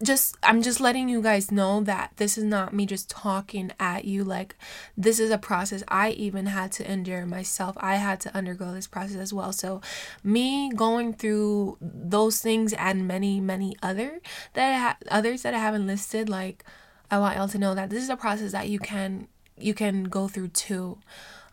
just 0.04 0.36
I'm 0.44 0.62
just 0.62 0.82
letting 0.82 1.08
you 1.08 1.22
guys 1.22 1.52
know 1.52 1.82
that 1.82 2.12
this 2.18 2.38
is 2.38 2.44
not 2.44 2.74
me 2.74 2.86
just 2.86 3.10
talking 3.10 3.72
at 3.80 4.04
you 4.04 4.24
like 4.26 4.56
this 4.98 5.20
is 5.20 5.32
a 5.32 5.38
process 5.38 5.84
I 5.88 6.10
even 6.12 6.48
had 6.48 6.74
to 6.74 6.92
endure 6.92 7.26
myself. 7.26 7.78
I 7.80 7.96
had 7.96 8.20
to 8.22 8.36
undergo 8.36 8.74
this 8.74 8.88
process 8.88 9.16
as 9.16 9.32
well. 9.32 9.54
So 9.54 9.82
me 10.24 10.70
going 10.76 11.14
through 11.14 11.78
those 11.80 12.40
things 12.40 12.74
and 12.74 13.08
many 13.08 13.40
many 13.40 13.78
other 13.82 14.20
that 14.54 14.80
ha- 14.80 14.98
others 15.10 15.44
that 15.44 15.54
I 15.54 15.60
haven't 15.60 15.88
listed 15.88 16.28
like 16.28 16.66
I 17.10 17.20
want 17.20 17.38
y'all 17.38 17.48
to 17.48 17.58
know 17.58 17.74
that 17.76 17.90
this 17.90 18.04
is 18.04 18.10
a 18.10 18.18
process 18.18 18.52
that 18.52 18.68
you 18.68 18.80
can 18.80 19.28
you 19.58 19.74
can 19.74 20.06
go 20.06 20.28
through 20.28 20.50
too. 20.50 20.98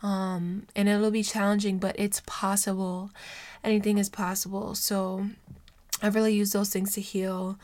Um 0.03 0.67
and 0.75 0.89
it'll 0.89 1.13
be 1.13 1.23
challenging 1.23 1.79
but 1.79 1.95
it's 1.97 2.23
possible. 2.27 3.13
Anything 3.63 3.99
is 3.99 4.09
possible. 4.09 4.75
So 4.75 5.29
I 6.03 6.09
really 6.09 6.35
use 6.35 6.51
those 6.51 6.71
things 6.71 6.95
to 6.95 7.01
heal 7.01 7.57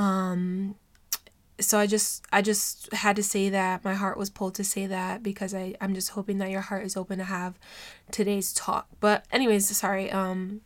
um, 0.00 0.76
so 1.60 1.78
I 1.78 1.86
just 1.86 2.24
I 2.32 2.40
just 2.40 2.90
had 2.94 3.16
to 3.16 3.22
say 3.22 3.50
that 3.50 3.84
my 3.84 3.92
heart 3.92 4.16
was 4.16 4.30
pulled 4.30 4.54
to 4.54 4.64
say 4.64 4.86
that 4.86 5.22
because 5.22 5.54
I 5.54 5.74
I'm 5.78 5.94
just 5.94 6.10
hoping 6.10 6.38
that 6.38 6.50
your 6.50 6.62
heart 6.62 6.84
is 6.84 6.96
open 6.96 7.18
to 7.18 7.24
have 7.24 7.58
today's 8.10 8.54
talk. 8.54 8.88
But 8.98 9.26
anyways, 9.30 9.68
sorry. 9.76 10.10
Um 10.10 10.62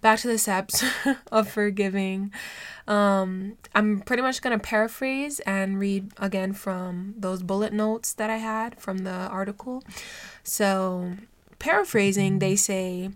back 0.00 0.20
to 0.20 0.28
the 0.28 0.38
steps 0.38 0.84
of 1.32 1.48
forgiving. 1.48 2.32
Um 2.86 3.56
I'm 3.74 4.00
pretty 4.00 4.22
much 4.22 4.40
going 4.40 4.56
to 4.56 4.62
paraphrase 4.62 5.40
and 5.40 5.80
read 5.80 6.12
again 6.16 6.52
from 6.52 7.14
those 7.18 7.42
bullet 7.42 7.72
notes 7.72 8.12
that 8.12 8.30
I 8.30 8.36
had 8.36 8.78
from 8.80 8.98
the 8.98 9.10
article. 9.10 9.82
So, 10.44 11.14
paraphrasing, 11.58 12.38
they 12.38 12.54
say 12.54 13.10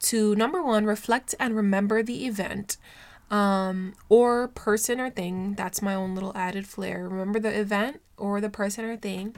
to 0.00 0.34
number 0.36 0.62
1 0.62 0.84
reflect 0.84 1.34
and 1.40 1.56
remember 1.56 2.02
the 2.02 2.26
event 2.26 2.76
um, 3.30 3.94
or 4.08 4.48
person 4.48 5.00
or 5.00 5.10
thing. 5.10 5.54
That's 5.54 5.82
my 5.82 5.94
own 5.94 6.14
little 6.14 6.32
added 6.34 6.66
flair. 6.66 7.08
Remember 7.08 7.38
the 7.38 7.58
event 7.58 8.00
or 8.16 8.40
the 8.40 8.50
person 8.50 8.84
or 8.84 8.96
thing. 8.96 9.36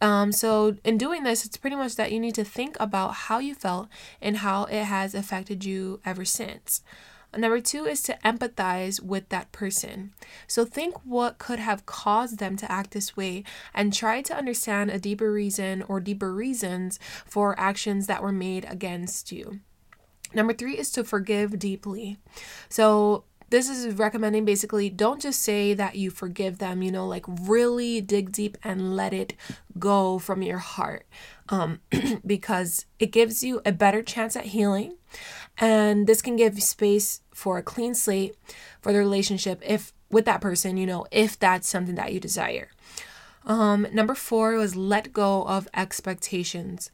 Um, 0.00 0.30
so, 0.30 0.76
in 0.84 0.96
doing 0.96 1.24
this, 1.24 1.44
it's 1.44 1.56
pretty 1.56 1.76
much 1.76 1.96
that 1.96 2.12
you 2.12 2.20
need 2.20 2.34
to 2.36 2.44
think 2.44 2.76
about 2.78 3.14
how 3.14 3.38
you 3.38 3.54
felt 3.54 3.88
and 4.22 4.38
how 4.38 4.64
it 4.64 4.84
has 4.84 5.14
affected 5.14 5.64
you 5.64 6.00
ever 6.04 6.24
since. 6.24 6.82
Number 7.36 7.60
two 7.60 7.84
is 7.84 8.02
to 8.04 8.16
empathize 8.24 9.02
with 9.02 9.28
that 9.28 9.52
person. 9.52 10.12
So, 10.46 10.64
think 10.64 10.94
what 11.04 11.38
could 11.38 11.58
have 11.58 11.84
caused 11.84 12.38
them 12.38 12.56
to 12.58 12.70
act 12.70 12.92
this 12.92 13.16
way 13.16 13.42
and 13.74 13.92
try 13.92 14.22
to 14.22 14.36
understand 14.36 14.90
a 14.90 15.00
deeper 15.00 15.32
reason 15.32 15.82
or 15.88 15.98
deeper 15.98 16.32
reasons 16.32 17.00
for 17.26 17.58
actions 17.58 18.06
that 18.06 18.22
were 18.22 18.32
made 18.32 18.66
against 18.70 19.32
you. 19.32 19.60
Number 20.34 20.52
three 20.52 20.76
is 20.76 20.90
to 20.92 21.04
forgive 21.04 21.58
deeply. 21.58 22.18
So, 22.68 23.24
this 23.50 23.68
is 23.68 23.94
recommending 23.94 24.44
basically 24.44 24.90
don't 24.90 25.22
just 25.22 25.40
say 25.40 25.72
that 25.72 25.96
you 25.96 26.10
forgive 26.10 26.58
them, 26.58 26.82
you 26.82 26.92
know, 26.92 27.06
like 27.06 27.24
really 27.26 28.00
dig 28.00 28.30
deep 28.30 28.58
and 28.62 28.94
let 28.94 29.14
it 29.14 29.34
go 29.78 30.18
from 30.18 30.42
your 30.42 30.58
heart 30.58 31.06
um, 31.48 31.80
because 32.26 32.84
it 32.98 33.10
gives 33.10 33.42
you 33.42 33.62
a 33.64 33.72
better 33.72 34.02
chance 34.02 34.36
at 34.36 34.46
healing. 34.46 34.96
And 35.56 36.06
this 36.06 36.20
can 36.20 36.36
give 36.36 36.62
space 36.62 37.22
for 37.32 37.56
a 37.56 37.62
clean 37.62 37.94
slate 37.94 38.36
for 38.82 38.92
the 38.92 38.98
relationship 38.98 39.62
if 39.64 39.92
with 40.10 40.26
that 40.26 40.40
person, 40.40 40.76
you 40.76 40.86
know, 40.86 41.06
if 41.10 41.38
that's 41.38 41.68
something 41.68 41.94
that 41.94 42.12
you 42.12 42.20
desire. 42.20 42.68
Um, 43.46 43.86
number 43.92 44.14
four 44.14 44.54
was 44.54 44.76
let 44.76 45.12
go 45.12 45.44
of 45.44 45.68
expectations 45.74 46.90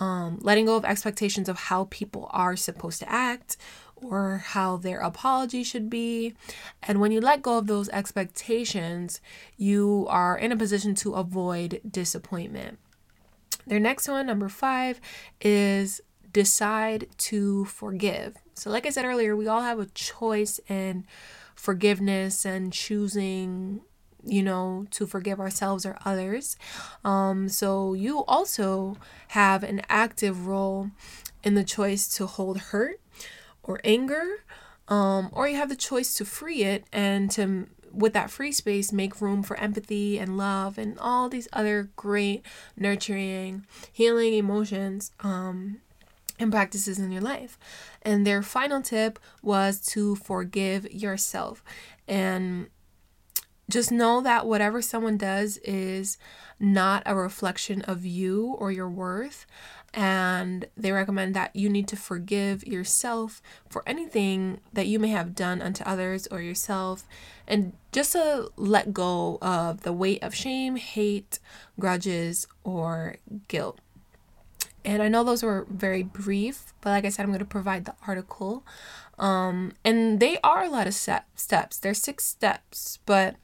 um, 0.00 0.38
letting 0.42 0.66
go 0.66 0.76
of 0.76 0.84
expectations 0.84 1.48
of 1.48 1.56
how 1.58 1.88
people 1.90 2.28
are 2.30 2.56
supposed 2.56 3.00
to 3.00 3.10
act 3.10 3.56
or 3.96 4.38
how 4.38 4.76
their 4.76 5.00
apology 5.00 5.64
should 5.64 5.90
be. 5.90 6.34
And 6.82 7.00
when 7.00 7.12
you 7.12 7.20
let 7.20 7.42
go 7.42 7.58
of 7.58 7.66
those 7.66 7.88
expectations, 7.88 9.20
you 9.56 10.06
are 10.08 10.38
in 10.38 10.52
a 10.52 10.56
position 10.56 10.94
to 10.96 11.14
avoid 11.14 11.80
disappointment. 11.88 12.78
Their 13.66 13.80
next 13.80 14.08
one, 14.08 14.26
number 14.26 14.48
five, 14.48 15.00
is 15.40 16.00
decide 16.32 17.08
to 17.18 17.64
forgive. 17.66 18.36
So, 18.54 18.70
like 18.70 18.86
I 18.86 18.90
said 18.90 19.04
earlier, 19.04 19.36
we 19.36 19.46
all 19.46 19.62
have 19.62 19.78
a 19.78 19.86
choice 19.86 20.60
in 20.68 21.04
forgiveness 21.54 22.44
and 22.44 22.72
choosing 22.72 23.80
you 24.24 24.42
know, 24.42 24.86
to 24.90 25.06
forgive 25.06 25.40
ourselves 25.40 25.86
or 25.86 25.96
others. 26.04 26.56
Um, 27.04 27.48
so 27.48 27.94
you 27.94 28.24
also 28.24 28.96
have 29.28 29.62
an 29.62 29.82
active 29.88 30.46
role 30.46 30.90
in 31.42 31.54
the 31.54 31.64
choice 31.64 32.08
to 32.16 32.26
hold 32.26 32.58
hurt 32.58 33.00
or 33.62 33.80
anger, 33.84 34.44
um, 34.88 35.28
or 35.32 35.48
you 35.48 35.56
have 35.56 35.68
the 35.68 35.76
choice 35.76 36.14
to 36.14 36.24
free 36.24 36.62
it 36.62 36.84
and 36.92 37.30
to, 37.32 37.66
with 37.92 38.12
that 38.14 38.30
free 38.30 38.52
space, 38.52 38.92
make 38.92 39.20
room 39.20 39.42
for 39.42 39.56
empathy 39.58 40.18
and 40.18 40.36
love 40.36 40.78
and 40.78 40.98
all 40.98 41.28
these 41.28 41.48
other 41.52 41.90
great, 41.96 42.44
nurturing, 42.76 43.66
healing 43.92 44.34
emotions. 44.34 45.12
Um, 45.20 45.80
and 46.40 46.52
practices 46.52 46.98
in 46.98 47.10
your 47.10 47.22
life. 47.22 47.58
And 48.02 48.26
their 48.26 48.42
final 48.42 48.80
tip 48.80 49.18
was 49.42 49.80
to 49.88 50.14
forgive 50.14 50.88
yourself. 50.92 51.64
And 52.06 52.68
just 53.70 53.92
know 53.92 54.20
that 54.22 54.46
whatever 54.46 54.80
someone 54.80 55.16
does 55.16 55.58
is 55.58 56.16
not 56.58 57.02
a 57.06 57.14
reflection 57.14 57.82
of 57.82 58.04
you 58.04 58.56
or 58.58 58.72
your 58.72 58.88
worth. 58.88 59.46
And 59.94 60.66
they 60.76 60.92
recommend 60.92 61.34
that 61.34 61.56
you 61.56 61.68
need 61.68 61.88
to 61.88 61.96
forgive 61.96 62.66
yourself 62.66 63.40
for 63.68 63.82
anything 63.86 64.60
that 64.72 64.86
you 64.86 64.98
may 64.98 65.08
have 65.08 65.34
done 65.34 65.62
unto 65.62 65.82
others 65.84 66.26
or 66.28 66.40
yourself. 66.40 67.06
And 67.46 67.72
just 67.92 68.12
to 68.12 68.50
let 68.56 68.92
go 68.92 69.38
of 69.40 69.82
the 69.82 69.92
weight 69.92 70.22
of 70.22 70.34
shame, 70.34 70.76
hate, 70.76 71.38
grudges, 71.80 72.46
or 72.64 73.16
guilt. 73.48 73.80
And 74.84 75.02
I 75.02 75.08
know 75.08 75.24
those 75.24 75.42
were 75.42 75.66
very 75.70 76.02
brief, 76.02 76.72
but 76.80 76.90
like 76.90 77.04
I 77.04 77.08
said, 77.08 77.22
I'm 77.22 77.30
going 77.30 77.40
to 77.40 77.44
provide 77.44 77.84
the 77.84 77.94
article. 78.06 78.64
Um, 79.18 79.72
and 79.84 80.20
they 80.20 80.38
are 80.42 80.64
a 80.64 80.70
lot 80.70 80.86
of 80.86 80.94
step, 80.94 81.26
steps. 81.34 81.78
There's 81.78 81.98
six 81.98 82.24
steps, 82.24 82.98
but 83.04 83.36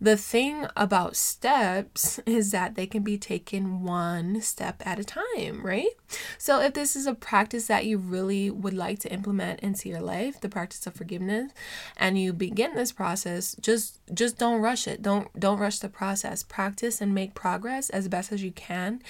the 0.00 0.16
thing 0.16 0.66
about 0.76 1.14
steps 1.14 2.18
is 2.26 2.52
that 2.52 2.74
they 2.74 2.86
can 2.86 3.02
be 3.02 3.18
taken 3.18 3.82
one 3.82 4.40
step 4.40 4.82
at 4.86 4.98
a 4.98 5.04
time, 5.04 5.64
right? 5.64 5.90
So 6.38 6.60
if 6.60 6.72
this 6.72 6.96
is 6.96 7.06
a 7.06 7.14
practice 7.14 7.66
that 7.66 7.84
you 7.84 7.98
really 7.98 8.50
would 8.50 8.72
like 8.72 8.98
to 9.00 9.12
implement 9.12 9.60
into 9.60 9.88
your 9.88 10.00
life, 10.00 10.40
the 10.40 10.48
practice 10.48 10.86
of 10.86 10.94
forgiveness, 10.94 11.52
and 11.96 12.18
you 12.18 12.32
begin 12.32 12.74
this 12.74 12.92
process, 12.92 13.54
just 13.60 14.00
just 14.12 14.38
don't 14.38 14.60
rush 14.60 14.88
it. 14.88 15.02
Don't 15.02 15.28
don't 15.38 15.58
rush 15.58 15.78
the 15.78 15.88
process. 15.88 16.42
Practice 16.42 17.00
and 17.00 17.14
make 17.14 17.34
progress 17.34 17.90
as 17.90 18.08
best 18.08 18.32
as 18.32 18.42
you 18.42 18.52
can. 18.52 19.02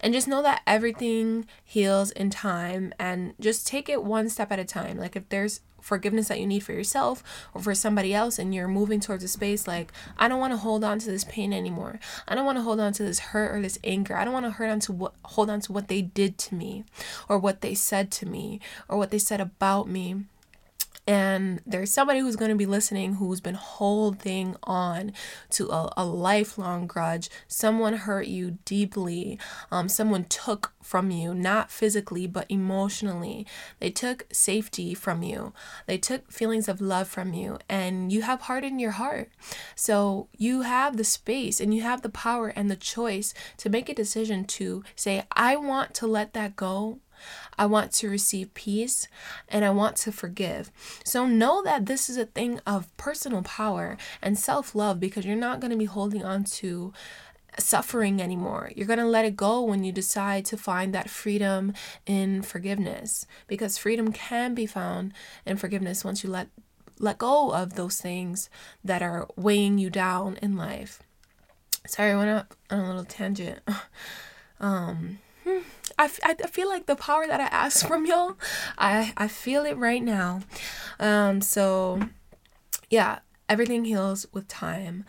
And 0.00 0.12
just 0.12 0.28
know 0.28 0.42
that 0.42 0.62
everything 0.66 1.46
heals 1.64 2.10
in 2.10 2.30
time 2.30 2.92
and 2.98 3.34
just 3.40 3.66
take 3.66 3.88
it 3.88 4.04
one 4.04 4.28
step 4.28 4.52
at 4.52 4.58
a 4.58 4.64
time. 4.64 4.98
Like 4.98 5.16
if 5.16 5.28
there's 5.30 5.60
forgiveness 5.84 6.28
that 6.28 6.40
you 6.40 6.46
need 6.46 6.60
for 6.60 6.72
yourself 6.72 7.22
or 7.52 7.60
for 7.60 7.74
somebody 7.74 8.14
else 8.14 8.38
and 8.38 8.54
you're 8.54 8.66
moving 8.66 9.00
towards 9.00 9.22
a 9.22 9.28
space 9.28 9.68
like 9.68 9.92
I 10.18 10.28
don't 10.28 10.40
want 10.40 10.54
to 10.54 10.56
hold 10.56 10.82
on 10.82 10.98
to 11.00 11.10
this 11.10 11.24
pain 11.24 11.52
anymore. 11.52 12.00
I 12.26 12.34
don't 12.34 12.46
want 12.46 12.56
to 12.56 12.62
hold 12.62 12.80
on 12.80 12.94
to 12.94 13.02
this 13.02 13.18
hurt 13.18 13.54
or 13.54 13.60
this 13.60 13.78
anger. 13.84 14.16
I 14.16 14.24
don't 14.24 14.32
want 14.32 14.46
to 14.46 14.52
hold 14.52 14.70
on 14.70 14.80
to 14.80 14.92
what 14.92 15.12
hold 15.24 15.50
on 15.50 15.60
to 15.60 15.72
what 15.72 15.88
they 15.88 16.00
did 16.00 16.38
to 16.38 16.54
me 16.54 16.84
or 17.28 17.38
what 17.38 17.60
they 17.60 17.74
said 17.74 18.10
to 18.12 18.26
me 18.26 18.60
or 18.88 18.96
what 18.96 19.10
they 19.10 19.18
said 19.18 19.42
about 19.42 19.86
me 19.86 20.24
and 21.06 21.60
there's 21.66 21.92
somebody 21.92 22.20
who's 22.20 22.36
going 22.36 22.50
to 22.50 22.56
be 22.56 22.66
listening 22.66 23.14
who's 23.14 23.40
been 23.40 23.54
holding 23.54 24.56
on 24.62 25.12
to 25.50 25.68
a, 25.70 25.92
a 25.96 26.04
lifelong 26.04 26.86
grudge. 26.86 27.28
Someone 27.46 27.94
hurt 27.94 28.26
you 28.26 28.58
deeply. 28.64 29.38
Um, 29.70 29.88
someone 29.88 30.24
took 30.24 30.72
from 30.82 31.10
you, 31.10 31.34
not 31.34 31.70
physically, 31.70 32.26
but 32.26 32.46
emotionally. 32.48 33.46
They 33.80 33.90
took 33.90 34.26
safety 34.32 34.94
from 34.94 35.22
you. 35.22 35.52
They 35.86 35.98
took 35.98 36.30
feelings 36.30 36.68
of 36.68 36.80
love 36.80 37.08
from 37.08 37.32
you, 37.32 37.58
and 37.68 38.12
you 38.12 38.22
have 38.22 38.42
in 38.62 38.78
your 38.78 38.92
heart. 38.92 39.30
So 39.74 40.28
you 40.36 40.62
have 40.62 40.96
the 40.96 41.04
space 41.04 41.60
and 41.60 41.74
you 41.74 41.82
have 41.82 42.02
the 42.02 42.08
power 42.08 42.48
and 42.48 42.70
the 42.70 42.76
choice 42.76 43.34
to 43.58 43.70
make 43.70 43.88
a 43.88 43.94
decision 43.94 44.44
to 44.44 44.84
say, 44.94 45.24
I 45.32 45.56
want 45.56 45.94
to 45.94 46.06
let 46.06 46.34
that 46.34 46.56
go 46.56 47.00
I 47.58 47.66
want 47.66 47.92
to 47.92 48.08
receive 48.08 48.54
peace, 48.54 49.08
and 49.48 49.64
I 49.64 49.70
want 49.70 49.96
to 49.98 50.12
forgive. 50.12 50.70
So 51.04 51.26
know 51.26 51.62
that 51.62 51.86
this 51.86 52.08
is 52.08 52.16
a 52.16 52.26
thing 52.26 52.60
of 52.66 52.94
personal 52.96 53.42
power 53.42 53.96
and 54.22 54.38
self 54.38 54.74
love 54.74 55.00
because 55.00 55.24
you're 55.24 55.36
not 55.36 55.60
going 55.60 55.70
to 55.70 55.76
be 55.76 55.84
holding 55.84 56.24
on 56.24 56.44
to 56.44 56.92
suffering 57.58 58.20
anymore. 58.20 58.72
You're 58.74 58.86
going 58.86 58.98
to 58.98 59.06
let 59.06 59.24
it 59.24 59.36
go 59.36 59.62
when 59.62 59.84
you 59.84 59.92
decide 59.92 60.44
to 60.46 60.56
find 60.56 60.94
that 60.94 61.10
freedom 61.10 61.72
in 62.06 62.42
forgiveness 62.42 63.26
because 63.46 63.78
freedom 63.78 64.12
can 64.12 64.54
be 64.54 64.66
found 64.66 65.12
in 65.46 65.56
forgiveness 65.56 66.04
once 66.04 66.24
you 66.24 66.30
let 66.30 66.48
let 67.00 67.18
go 67.18 67.52
of 67.52 67.74
those 67.74 68.00
things 68.00 68.48
that 68.84 69.02
are 69.02 69.26
weighing 69.36 69.78
you 69.78 69.90
down 69.90 70.38
in 70.40 70.56
life. 70.56 71.02
Sorry, 71.88 72.12
I 72.12 72.16
went 72.16 72.30
up 72.30 72.54
on 72.70 72.78
a 72.78 72.86
little 72.86 73.04
tangent. 73.04 73.60
um 74.60 75.18
hmm. 75.44 75.58
I, 75.98 76.10
I 76.24 76.34
feel 76.48 76.68
like 76.68 76.86
the 76.86 76.96
power 76.96 77.26
that 77.26 77.40
I 77.40 77.44
ask 77.44 77.86
from 77.86 78.06
y'all, 78.06 78.36
I, 78.76 79.12
I 79.16 79.28
feel 79.28 79.64
it 79.64 79.76
right 79.76 80.02
now. 80.02 80.40
Um, 80.98 81.40
so, 81.40 82.00
yeah, 82.90 83.20
everything 83.48 83.84
heals 83.84 84.26
with 84.32 84.48
time. 84.48 85.04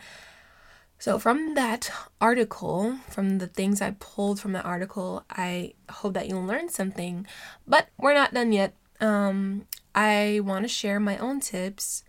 So, 0.98 1.18
from 1.18 1.54
that 1.54 1.90
article, 2.20 2.98
from 3.08 3.38
the 3.38 3.46
things 3.46 3.82
I 3.82 3.96
pulled 3.98 4.40
from 4.40 4.52
that 4.52 4.64
article, 4.64 5.24
I 5.30 5.74
hope 5.90 6.14
that 6.14 6.28
you'll 6.28 6.44
learn 6.44 6.68
something. 6.68 7.26
But 7.66 7.88
we're 7.98 8.14
not 8.14 8.32
done 8.32 8.52
yet. 8.52 8.74
Um, 9.00 9.66
I 9.94 10.40
want 10.42 10.64
to 10.64 10.68
share 10.68 10.98
my 10.98 11.18
own 11.18 11.40
tips 11.40 12.02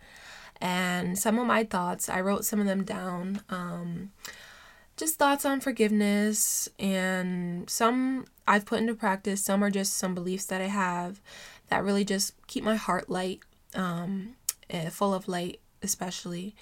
and 0.60 1.18
some 1.18 1.38
of 1.38 1.46
my 1.46 1.64
thoughts. 1.64 2.08
I 2.08 2.20
wrote 2.20 2.44
some 2.44 2.60
of 2.60 2.66
them 2.66 2.82
down. 2.82 3.42
Um, 3.48 4.12
just 4.98 5.16
thoughts 5.16 5.44
on 5.44 5.60
forgiveness 5.60 6.68
and 6.78 7.70
some 7.70 8.26
I've 8.46 8.66
put 8.66 8.80
into 8.80 8.94
practice. 8.94 9.42
Some 9.42 9.62
are 9.62 9.70
just 9.70 9.94
some 9.94 10.14
beliefs 10.14 10.44
that 10.46 10.60
I 10.60 10.66
have 10.66 11.20
that 11.68 11.84
really 11.84 12.04
just 12.04 12.34
keep 12.46 12.64
my 12.64 12.76
heart 12.76 13.08
light, 13.08 13.40
um, 13.74 14.34
eh, 14.68 14.88
full 14.90 15.14
of 15.14 15.28
light, 15.28 15.60
especially. 15.82 16.54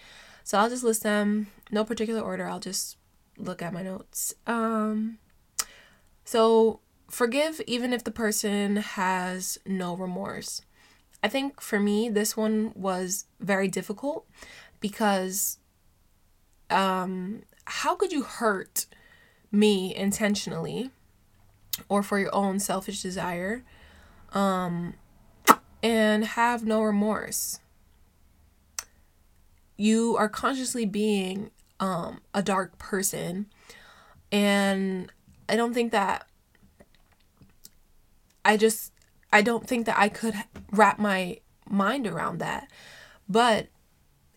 So 0.45 0.59
I'll 0.59 0.69
just 0.69 0.85
list 0.85 1.03
them, 1.03 1.49
no 1.71 1.85
particular 1.85 2.21
order. 2.21 2.47
I'll 2.47 2.61
just 2.61 2.99
look 3.39 3.63
at 3.63 3.73
my 3.73 3.83
notes. 3.83 4.35
Um, 4.47 5.19
so 6.25 6.81
forgive 7.09 7.61
even 7.67 7.93
if 7.93 8.05
the 8.05 8.11
person 8.11 8.77
has 8.77 9.59
no 9.65 9.97
remorse. 9.97 10.61
I 11.23 11.29
think 11.29 11.61
for 11.61 11.81
me, 11.81 12.09
this 12.09 12.37
one 12.37 12.73
was 12.75 13.25
very 13.41 13.69
difficult 13.69 14.27
because 14.81 15.59
um, 16.69 17.43
how 17.67 17.95
could 17.95 18.13
you 18.13 18.23
hurt 18.23 18.87
me 19.53 19.95
intentionally 19.95 20.91
or 21.89 22.03
for 22.03 22.19
your 22.19 22.35
own 22.35 22.59
selfish 22.59 23.03
desire 23.03 23.63
um, 24.33 24.95
and 25.83 26.25
have 26.25 26.65
no 26.65 26.83
remorse? 26.83 27.61
You 29.77 30.17
are 30.17 30.29
consciously 30.29 30.87
being 30.87 31.51
um, 31.81 32.21
a 32.33 32.43
dark 32.43 32.79
person, 32.79 33.47
and 34.33 35.13
I 35.49 35.57
don't 35.57 35.75
think 35.75 35.93
that 35.93 36.27
I 38.45 38.57
just 38.57 38.93
I 39.33 39.43
don't 39.43 39.67
think 39.67 39.85
that 39.87 39.99
I 39.99 40.09
could 40.09 40.35
wrap 40.71 40.99
my 40.99 41.41
mind 41.69 42.07
around 42.07 42.39
that. 42.39 42.71
But 43.29 43.67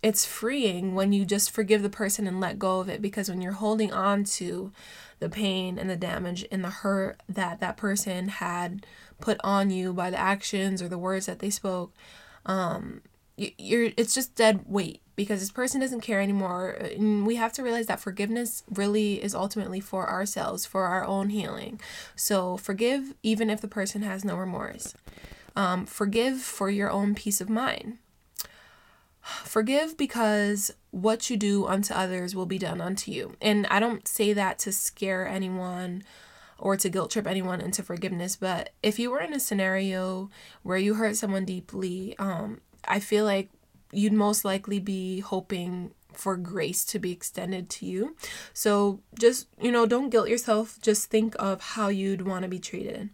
it's 0.02 0.26
freeing 0.26 0.96
when 0.96 1.12
you 1.12 1.26
just 1.26 1.52
forgive 1.52 1.82
the 1.82 1.90
person 1.90 2.28
and 2.28 2.40
let 2.40 2.60
go 2.60 2.80
of 2.80 2.90
it 2.90 3.02
because 3.02 3.30
when 3.30 3.42
you're 3.42 3.54
holding 3.54 3.92
on 3.92 4.24
to 4.24 4.72
the 5.20 5.30
pain 5.30 5.78
and 5.78 5.90
the 5.90 5.98
damage 5.98 6.46
and 6.52 6.64
the 6.64 6.70
hurt 6.70 7.22
that 7.28 7.60
that 7.60 7.78
person 7.78 8.30
had 8.30 8.86
put 9.20 9.38
on 9.44 9.70
you 9.70 9.92
by 9.94 10.10
the 10.10 10.20
actions 10.20 10.82
or 10.82 10.88
the 10.88 10.98
words 10.98 11.26
that 11.26 11.40
they 11.40 11.50
spoke 11.50 11.94
um 12.46 13.02
you're 13.58 13.92
it's 13.98 14.14
just 14.14 14.36
dead 14.36 14.62
weight 14.66 15.02
because 15.20 15.42
this 15.42 15.52
person 15.52 15.82
doesn't 15.82 16.00
care 16.00 16.22
anymore. 16.22 16.70
And 16.70 17.28
we 17.28 17.36
have 17.36 17.52
to 17.54 17.64
realize 17.64 17.88
that 17.88 18.00
forgiveness 18.00 18.64
really 18.70 19.22
is 19.22 19.36
ultimately 19.36 19.82
for 19.82 20.10
ourselves 20.10 20.66
for 20.66 20.86
our 20.86 21.04
own 21.04 21.30
healing. 21.30 21.82
So 22.16 22.56
forgive 22.56 23.14
even 23.22 23.50
if 23.50 23.60
the 23.60 23.68
person 23.68 24.02
has 24.04 24.24
no 24.24 24.38
remorse. 24.38 24.94
Um, 25.58 25.86
forgive 25.86 26.40
for 26.40 26.70
your 26.70 26.90
own 26.90 27.16
peace 27.16 27.42
of 27.42 27.50
mind 27.50 27.98
forgive 29.46 29.98
because 29.98 30.72
what 30.92 31.30
you 31.30 31.38
do 31.38 31.66
unto 31.68 31.94
others 31.94 32.36
will 32.36 32.46
be 32.46 32.58
done 32.58 32.82
unto 32.82 33.12
you 33.12 33.36
and 33.42 33.68
i 33.68 33.80
don't 33.80 34.08
say 34.08 34.34
that 34.34 34.60
to 34.60 34.72
scare 34.72 35.28
anyone 35.28 36.04
or 36.58 36.76
to 36.76 36.90
guilt 36.90 37.12
trip 37.12 37.28
anyone 37.28 37.62
into 37.62 37.84
forgiveness 37.84 38.36
but 38.36 38.72
if 38.84 39.00
you 39.00 39.12
were 39.12 39.22
in 39.22 39.34
a 39.34 39.40
scenario 39.40 40.30
where 40.64 40.78
you 40.78 40.96
hurt 40.96 41.16
someone 41.16 41.46
deeply 41.46 42.18
um, 42.18 42.60
I 42.90 43.00
feel 43.00 43.26
like 43.26 43.50
you'd 43.92 44.14
most 44.14 44.46
likely 44.46 44.80
be 44.80 45.20
hoping 45.20 45.92
for 46.14 46.36
grace 46.36 46.84
to 46.86 47.00
be 47.00 47.12
extended 47.12 47.70
to 47.70 47.86
you. 47.86 48.16
So 48.54 49.00
just, 49.18 49.48
you 49.62 49.72
know, 49.72 49.86
don't 49.86 50.10
guilt 50.10 50.30
yourself. 50.30 50.80
Just 50.82 51.10
think 51.10 51.36
of 51.40 51.62
how 51.62 51.88
you'd 51.88 52.24
want 52.24 52.44
to 52.44 52.50
be 52.50 52.60
treated. 52.60 53.10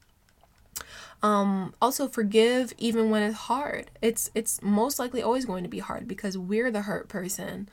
Um, 1.25 1.74
also 1.82 2.08
forgive 2.08 2.72
even 2.77 3.10
when 3.10 3.24
it's 3.24 3.36
hard. 3.36 3.89
It's 4.00 4.29
it's 4.36 4.62
most 4.62 5.00
likely 5.00 5.24
always 5.24 5.46
going 5.46 5.63
to 5.63 5.70
be 5.70 5.79
hard 5.79 6.08
because 6.08 6.38
we're 6.38 6.70
the 6.70 6.84
hurt 6.84 7.10
person. 7.10 7.67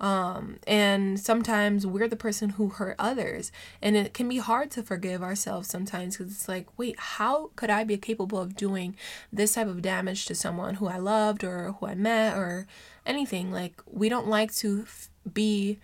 Um, 0.00 0.58
and 0.66 1.20
sometimes 1.20 1.86
we're 1.86 2.08
the 2.08 2.16
person 2.16 2.50
who 2.50 2.70
hurt 2.70 2.96
others. 2.98 3.52
And 3.82 3.94
it 3.94 4.14
can 4.14 4.26
be 4.26 4.38
hard 4.38 4.70
to 4.72 4.82
forgive 4.82 5.22
ourselves 5.22 5.68
sometimes 5.68 6.16
because 6.16 6.32
it's 6.32 6.48
like, 6.48 6.66
wait, 6.78 6.98
how 6.98 7.50
could 7.56 7.68
I 7.68 7.84
be 7.84 7.98
capable 7.98 8.40
of 8.40 8.56
doing 8.56 8.96
this 9.30 9.52
type 9.52 9.68
of 9.68 9.82
damage 9.82 10.24
to 10.26 10.34
someone 10.34 10.76
who 10.76 10.86
I 10.88 10.96
loved 10.96 11.44
or 11.44 11.72
who 11.72 11.86
I 11.86 11.94
met 11.94 12.38
or 12.38 12.66
anything? 13.04 13.52
Like, 13.52 13.82
we 13.86 14.08
don't 14.08 14.28
like 14.28 14.52
to 14.56 14.82
f- 14.82 15.10
be 15.30 15.78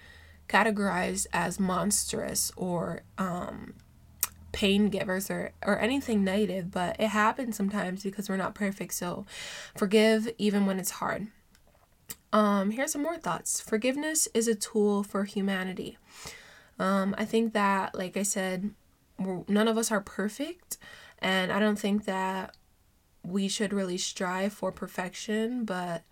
categorized 0.48 1.26
as 1.34 1.60
monstrous 1.60 2.50
or 2.56 3.02
um, 3.18 3.74
pain 4.52 4.88
givers 4.88 5.30
or, 5.30 5.52
or 5.64 5.78
anything 5.78 6.24
negative, 6.24 6.70
but 6.70 6.96
it 6.98 7.08
happens 7.08 7.56
sometimes 7.56 8.02
because 8.02 8.28
we're 8.28 8.36
not 8.36 8.54
perfect. 8.54 8.94
So 8.94 9.26
forgive 9.76 10.28
even 10.38 10.66
when 10.66 10.78
it's 10.78 10.92
hard. 10.92 11.28
Um, 12.32 12.70
here's 12.70 12.92
some 12.92 13.02
more 13.02 13.18
thoughts. 13.18 13.60
Forgiveness 13.60 14.28
is 14.34 14.46
a 14.48 14.54
tool 14.54 15.02
for 15.02 15.24
humanity. 15.24 15.98
Um, 16.78 17.14
I 17.18 17.24
think 17.24 17.52
that, 17.52 17.94
like 17.94 18.16
I 18.16 18.22
said, 18.22 18.70
none 19.18 19.68
of 19.68 19.76
us 19.76 19.90
are 19.90 20.00
perfect, 20.00 20.78
and 21.18 21.52
I 21.52 21.58
don't 21.58 21.78
think 21.78 22.04
that 22.04 22.56
we 23.22 23.48
should 23.48 23.72
really 23.72 23.98
strive 23.98 24.52
for 24.52 24.72
perfection, 24.72 25.64
but 25.64 26.04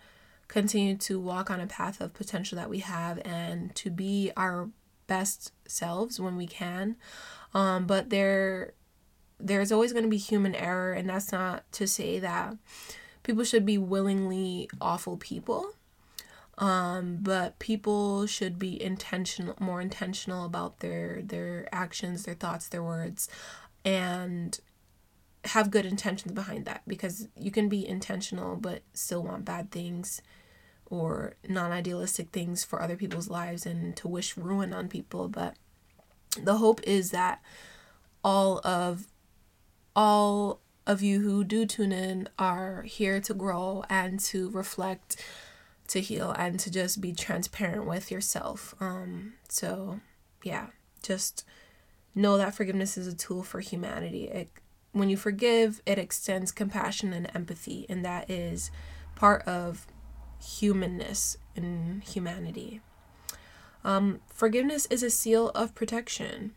continue 0.48 0.96
to 0.96 1.20
walk 1.20 1.50
on 1.50 1.60
a 1.60 1.66
path 1.66 2.00
of 2.00 2.14
potential 2.14 2.56
that 2.56 2.70
we 2.70 2.80
have 2.80 3.18
and 3.24 3.74
to 3.76 3.90
be 3.90 4.30
our 4.36 4.68
best 5.08 5.52
selves 5.66 6.20
when 6.20 6.36
we 6.36 6.46
can. 6.46 6.94
Um, 7.52 7.86
but 7.86 8.10
there, 8.10 8.74
there's 9.40 9.72
always 9.72 9.92
going 9.92 10.04
to 10.04 10.10
be 10.10 10.18
human 10.18 10.54
error, 10.54 10.92
and 10.92 11.08
that's 11.08 11.32
not 11.32 11.64
to 11.72 11.88
say 11.88 12.20
that 12.20 12.56
people 13.24 13.42
should 13.42 13.66
be 13.66 13.78
willingly 13.78 14.70
awful 14.80 15.16
people 15.16 15.74
um, 16.58 17.18
but 17.20 17.58
people 17.58 18.26
should 18.26 18.58
be 18.58 18.80
intentional 18.82 19.54
more 19.60 19.80
intentional 19.80 20.44
about 20.44 20.80
their 20.80 21.22
their 21.22 21.68
actions 21.72 22.24
their 22.24 22.34
thoughts 22.34 22.68
their 22.68 22.82
words 22.82 23.28
and 23.84 24.58
have 25.44 25.70
good 25.70 25.86
intentions 25.86 26.32
behind 26.32 26.64
that 26.64 26.82
because 26.86 27.28
you 27.38 27.50
can 27.50 27.68
be 27.68 27.86
intentional 27.86 28.56
but 28.56 28.82
still 28.92 29.22
want 29.22 29.44
bad 29.44 29.70
things 29.70 30.20
or 30.90 31.34
non-idealistic 31.48 32.30
things 32.30 32.64
for 32.64 32.82
other 32.82 32.96
people's 32.96 33.28
lives 33.28 33.66
and 33.66 33.96
to 33.96 34.08
wish 34.08 34.36
ruin 34.36 34.72
on 34.72 34.88
people 34.88 35.28
but 35.28 35.54
the 36.42 36.56
hope 36.56 36.80
is 36.84 37.10
that 37.10 37.40
all 38.24 38.60
of 38.64 39.06
all 39.94 40.60
of 40.86 41.02
you 41.02 41.20
who 41.20 41.44
do 41.44 41.66
tune 41.66 41.92
in 41.92 42.28
are 42.38 42.82
here 42.82 43.20
to 43.20 43.34
grow 43.34 43.84
and 43.90 44.18
to 44.18 44.48
reflect 44.50 45.22
to 45.88 46.00
heal 46.00 46.30
and 46.32 46.58
to 46.60 46.70
just 46.70 47.00
be 47.00 47.12
transparent 47.12 47.86
with 47.86 48.10
yourself. 48.10 48.74
Um, 48.80 49.34
so 49.48 50.00
yeah, 50.42 50.68
just 51.02 51.44
know 52.14 52.38
that 52.38 52.54
forgiveness 52.54 52.96
is 52.96 53.06
a 53.06 53.14
tool 53.14 53.42
for 53.42 53.60
humanity. 53.60 54.28
It, 54.28 54.50
when 54.92 55.10
you 55.10 55.16
forgive, 55.16 55.82
it 55.84 55.98
extends 55.98 56.52
compassion 56.52 57.12
and 57.12 57.30
empathy, 57.34 57.84
and 57.88 58.04
that 58.04 58.30
is 58.30 58.70
part 59.14 59.42
of 59.42 59.86
humanness 60.42 61.36
and 61.56 62.02
humanity. 62.04 62.80
Um, 63.84 64.20
forgiveness 64.32 64.86
is 64.86 65.02
a 65.02 65.10
seal 65.10 65.50
of 65.50 65.74
protection. 65.74 66.52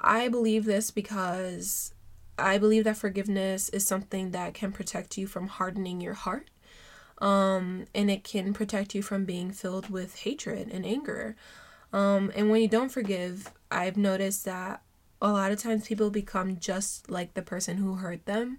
I 0.00 0.28
believe 0.28 0.64
this 0.64 0.90
because 0.90 1.94
I 2.38 2.58
believe 2.58 2.84
that 2.84 2.96
forgiveness 2.96 3.68
is 3.68 3.86
something 3.86 4.32
that 4.32 4.54
can 4.54 4.72
protect 4.72 5.16
you 5.16 5.26
from 5.26 5.46
hardening 5.46 6.00
your 6.00 6.14
heart 6.14 6.50
um, 7.18 7.86
and 7.94 8.10
it 8.10 8.24
can 8.24 8.52
protect 8.52 8.94
you 8.94 9.02
from 9.02 9.24
being 9.24 9.50
filled 9.50 9.88
with 9.88 10.20
hatred 10.20 10.68
and 10.70 10.84
anger. 10.84 11.36
Um, 11.92 12.32
and 12.34 12.50
when 12.50 12.60
you 12.60 12.68
don't 12.68 12.90
forgive, 12.90 13.52
I've 13.70 13.96
noticed 13.96 14.44
that 14.44 14.82
a 15.22 15.30
lot 15.30 15.52
of 15.52 15.58
times 15.58 15.86
people 15.86 16.10
become 16.10 16.58
just 16.58 17.10
like 17.10 17.34
the 17.34 17.42
person 17.42 17.76
who 17.76 17.94
hurt 17.94 18.26
them. 18.26 18.58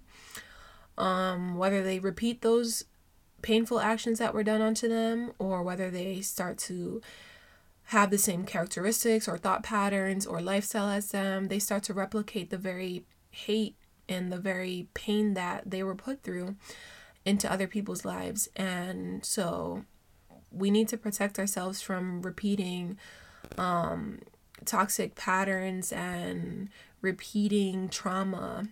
Um, 0.98 1.56
whether 1.56 1.82
they 1.82 1.98
repeat 1.98 2.40
those 2.40 2.84
painful 3.42 3.80
actions 3.80 4.18
that 4.18 4.34
were 4.34 4.42
done 4.42 4.60
onto 4.60 4.88
them 4.88 5.32
or 5.38 5.62
whether 5.62 5.90
they 5.90 6.20
start 6.20 6.58
to 6.58 7.00
have 7.90 8.10
the 8.10 8.18
same 8.18 8.44
characteristics 8.44 9.28
or 9.28 9.38
thought 9.38 9.62
patterns 9.62 10.26
or 10.26 10.40
lifestyle 10.40 10.88
as 10.88 11.10
them, 11.10 11.46
they 11.46 11.58
start 11.58 11.84
to 11.84 11.94
replicate 11.94 12.50
the 12.50 12.58
very 12.58 13.04
hate 13.30 13.76
and 14.08 14.32
the 14.32 14.38
very 14.38 14.88
pain 14.94 15.34
that 15.34 15.70
they 15.70 15.82
were 15.82 15.94
put 15.94 16.22
through 16.22 16.56
into 17.24 17.50
other 17.50 17.66
people's 17.66 18.04
lives. 18.04 18.48
And 18.56 19.24
so 19.24 19.84
we 20.50 20.70
need 20.70 20.88
to 20.88 20.96
protect 20.96 21.38
ourselves 21.38 21.80
from 21.80 22.22
repeating 22.22 22.98
um, 23.58 24.20
toxic 24.64 25.14
patterns 25.14 25.92
and 25.92 26.68
repeating 27.00 27.88
trauma 27.88 28.66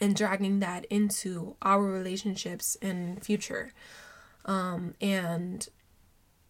and 0.00 0.14
dragging 0.14 0.60
that 0.60 0.84
into 0.86 1.56
our 1.62 1.82
relationships 1.82 2.76
in 2.76 3.18
future. 3.20 3.72
Um, 4.44 4.94
and 5.00 5.66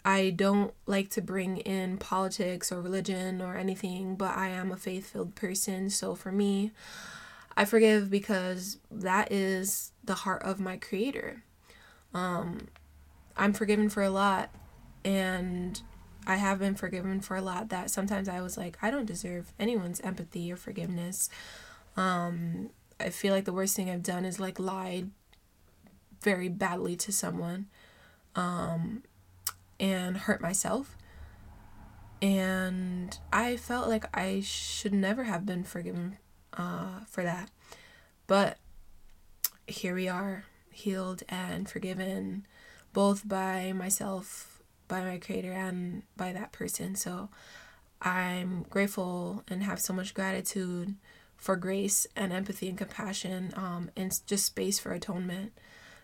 I 0.04 0.30
don't 0.30 0.72
like 0.86 1.10
to 1.10 1.20
bring 1.20 1.58
in 1.58 1.98
politics 1.98 2.70
or 2.70 2.80
religion 2.80 3.42
or 3.42 3.56
anything, 3.56 4.16
but 4.16 4.36
I 4.36 4.48
am 4.48 4.70
a 4.70 4.76
faith 4.76 5.10
filled 5.12 5.34
person. 5.34 5.90
So 5.90 6.14
for 6.14 6.32
me, 6.32 6.72
I 7.56 7.64
forgive 7.64 8.10
because 8.10 8.78
that 8.90 9.32
is 9.32 9.92
the 10.04 10.14
heart 10.14 10.42
of 10.44 10.60
my 10.60 10.76
creator. 10.76 11.42
Um, 12.14 12.68
I'm 13.36 13.52
forgiven 13.52 13.88
for 13.88 14.02
a 14.02 14.10
lot, 14.10 14.50
and 15.04 15.80
I 16.26 16.36
have 16.36 16.58
been 16.58 16.74
forgiven 16.74 17.20
for 17.20 17.36
a 17.36 17.42
lot 17.42 17.68
that 17.70 17.90
sometimes 17.90 18.28
I 18.28 18.40
was 18.40 18.56
like, 18.56 18.78
I 18.80 18.90
don't 18.90 19.06
deserve 19.06 19.52
anyone's 19.58 20.00
empathy 20.00 20.52
or 20.52 20.56
forgiveness. 20.56 21.28
Um, 21.96 22.70
I 23.00 23.10
feel 23.10 23.32
like 23.32 23.44
the 23.44 23.52
worst 23.52 23.76
thing 23.76 23.90
I've 23.90 24.02
done 24.02 24.24
is 24.24 24.40
like 24.40 24.58
lied 24.58 25.10
very 26.22 26.48
badly 26.48 26.96
to 26.96 27.12
someone. 27.12 27.66
Um, 28.34 29.02
and 29.80 30.16
hurt 30.16 30.40
myself. 30.40 30.96
And 32.20 33.16
I 33.32 33.56
felt 33.56 33.88
like 33.88 34.04
I 34.16 34.40
should 34.40 34.92
never 34.92 35.24
have 35.24 35.46
been 35.46 35.62
forgiven 35.62 36.18
uh, 36.52 37.00
for 37.08 37.22
that. 37.22 37.50
But 38.26 38.58
here 39.66 39.94
we 39.94 40.08
are, 40.08 40.44
healed 40.70 41.22
and 41.28 41.68
forgiven, 41.68 42.46
both 42.92 43.26
by 43.26 43.72
myself, 43.72 44.62
by 44.88 45.02
my 45.02 45.18
creator, 45.18 45.52
and 45.52 46.02
by 46.16 46.32
that 46.32 46.52
person. 46.52 46.96
So 46.96 47.28
I'm 48.02 48.66
grateful 48.68 49.44
and 49.48 49.62
have 49.62 49.80
so 49.80 49.92
much 49.92 50.14
gratitude 50.14 50.96
for 51.38 51.56
grace 51.56 52.06
and 52.14 52.32
empathy 52.32 52.68
and 52.68 52.76
compassion 52.76 53.54
um, 53.56 53.90
and 53.96 54.20
just 54.26 54.44
space 54.44 54.78
for 54.78 54.92
atonement 54.92 55.52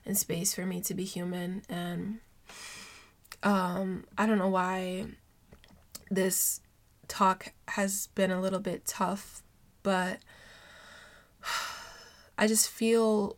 and 0.06 0.16
space 0.16 0.54
for 0.54 0.64
me 0.64 0.80
to 0.80 0.94
be 0.94 1.04
human 1.04 1.62
and 1.68 2.20
um, 3.42 4.04
i 4.16 4.24
don't 4.24 4.38
know 4.38 4.48
why 4.48 5.04
this 6.10 6.60
talk 7.08 7.52
has 7.68 8.06
been 8.14 8.30
a 8.30 8.40
little 8.40 8.60
bit 8.60 8.86
tough 8.86 9.42
but 9.82 10.18
i 12.38 12.46
just 12.46 12.70
feel 12.70 13.36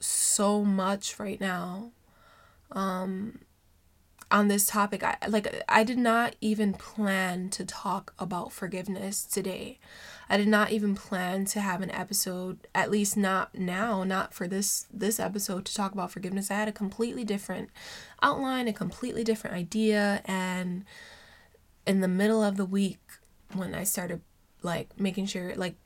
so 0.00 0.64
much 0.64 1.18
right 1.18 1.40
now 1.40 1.90
um, 2.72 3.38
on 4.30 4.48
this 4.48 4.66
topic 4.66 5.02
I 5.02 5.16
like 5.28 5.62
I 5.68 5.84
did 5.84 5.98
not 5.98 6.34
even 6.40 6.72
plan 6.72 7.50
to 7.50 7.64
talk 7.64 8.12
about 8.18 8.52
forgiveness 8.52 9.24
today. 9.24 9.78
I 10.28 10.36
did 10.36 10.48
not 10.48 10.70
even 10.70 10.94
plan 10.94 11.44
to 11.46 11.60
have 11.60 11.82
an 11.82 11.90
episode 11.90 12.66
at 12.74 12.90
least 12.90 13.16
not 13.16 13.54
now, 13.54 14.04
not 14.04 14.32
for 14.32 14.48
this 14.48 14.86
this 14.92 15.20
episode 15.20 15.64
to 15.66 15.74
talk 15.74 15.92
about 15.92 16.10
forgiveness. 16.10 16.50
I 16.50 16.54
had 16.54 16.68
a 16.68 16.72
completely 16.72 17.24
different 17.24 17.70
outline, 18.22 18.68
a 18.68 18.72
completely 18.72 19.24
different 19.24 19.56
idea 19.56 20.22
and 20.24 20.84
in 21.86 22.00
the 22.00 22.08
middle 22.08 22.42
of 22.42 22.56
the 22.56 22.64
week 22.64 23.00
when 23.52 23.74
I 23.74 23.84
started 23.84 24.20
like 24.62 24.98
making 24.98 25.26
sure 25.26 25.54
like 25.56 25.76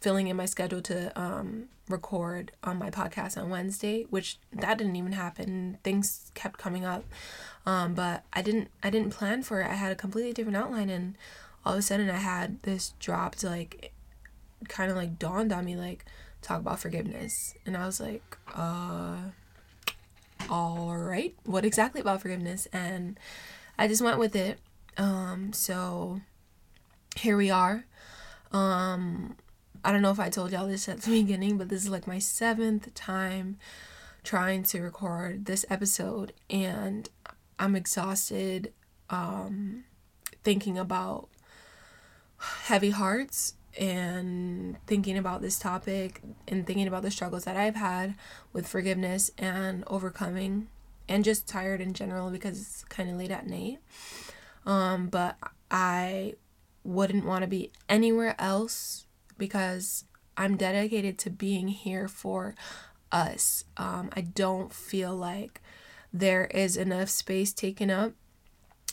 filling 0.00 0.28
in 0.28 0.36
my 0.36 0.46
schedule 0.46 0.80
to 0.82 1.20
um 1.20 1.68
record 1.88 2.52
on 2.62 2.78
my 2.78 2.90
podcast 2.90 3.40
on 3.40 3.50
Wednesday, 3.50 4.04
which 4.10 4.38
that 4.52 4.78
didn't 4.78 4.96
even 4.96 5.12
happen. 5.12 5.78
Things 5.82 6.30
kept 6.34 6.58
coming 6.58 6.84
up. 6.84 7.04
Um, 7.66 7.94
but 7.94 8.24
I 8.32 8.42
didn't 8.42 8.68
I 8.82 8.90
didn't 8.90 9.10
plan 9.10 9.42
for 9.42 9.60
it. 9.60 9.66
I 9.66 9.74
had 9.74 9.92
a 9.92 9.96
completely 9.96 10.32
different 10.32 10.56
outline 10.56 10.90
and 10.90 11.16
all 11.68 11.74
of 11.74 11.80
a 11.80 11.82
sudden 11.82 12.08
I 12.08 12.16
had 12.16 12.62
this 12.62 12.94
dropped 12.98 13.44
like 13.44 13.92
kind 14.68 14.90
of 14.90 14.96
like 14.96 15.18
dawned 15.18 15.52
on 15.52 15.66
me 15.66 15.76
like 15.76 16.06
talk 16.40 16.60
about 16.60 16.80
forgiveness. 16.80 17.54
And 17.66 17.76
I 17.76 17.84
was 17.84 18.00
like, 18.00 18.38
uh 18.54 19.16
all 20.48 20.96
right, 20.96 21.34
what 21.44 21.66
exactly 21.66 22.00
about 22.00 22.22
forgiveness? 22.22 22.66
And 22.72 23.20
I 23.78 23.86
just 23.86 24.00
went 24.00 24.18
with 24.18 24.34
it. 24.34 24.58
Um 24.96 25.52
so 25.52 26.22
here 27.16 27.36
we 27.36 27.50
are. 27.50 27.84
Um 28.50 29.36
I 29.84 29.92
don't 29.92 30.00
know 30.00 30.10
if 30.10 30.18
I 30.18 30.30
told 30.30 30.52
y'all 30.52 30.66
this 30.66 30.88
at 30.88 31.02
the 31.02 31.10
beginning, 31.22 31.58
but 31.58 31.68
this 31.68 31.82
is 31.82 31.90
like 31.90 32.06
my 32.06 32.18
seventh 32.18 32.94
time 32.94 33.58
trying 34.24 34.62
to 34.62 34.80
record 34.80 35.44
this 35.44 35.66
episode, 35.70 36.32
and 36.50 37.08
I'm 37.58 37.76
exhausted 37.76 38.72
um, 39.08 39.84
thinking 40.42 40.76
about 40.76 41.28
heavy 42.38 42.90
hearts 42.90 43.54
and 43.78 44.76
thinking 44.86 45.16
about 45.16 45.40
this 45.40 45.58
topic 45.58 46.20
and 46.48 46.66
thinking 46.66 46.88
about 46.88 47.02
the 47.02 47.10
struggles 47.10 47.44
that 47.44 47.56
I've 47.56 47.76
had 47.76 48.14
with 48.52 48.66
forgiveness 48.66 49.30
and 49.38 49.84
overcoming, 49.86 50.68
and 51.08 51.24
just 51.24 51.46
tired 51.46 51.80
in 51.80 51.92
general 51.92 52.30
because 52.30 52.60
it's 52.60 52.84
kind 52.84 53.08
of 53.08 53.16
late 53.16 53.30
at 53.30 53.46
night. 53.46 53.78
Um, 54.66 55.08
but 55.08 55.36
I 55.70 56.34
wouldn't 56.84 57.24
want 57.24 57.42
to 57.42 57.48
be 57.48 57.72
anywhere 57.88 58.34
else 58.38 59.06
because 59.36 60.04
I'm 60.36 60.56
dedicated 60.56 61.18
to 61.18 61.30
being 61.30 61.68
here 61.68 62.08
for 62.08 62.54
us. 63.10 63.64
Um, 63.76 64.10
I 64.14 64.20
don't 64.20 64.72
feel 64.72 65.14
like 65.14 65.60
there 66.12 66.46
is 66.46 66.76
enough 66.76 67.08
space 67.08 67.52
taken 67.52 67.90
up 67.90 68.12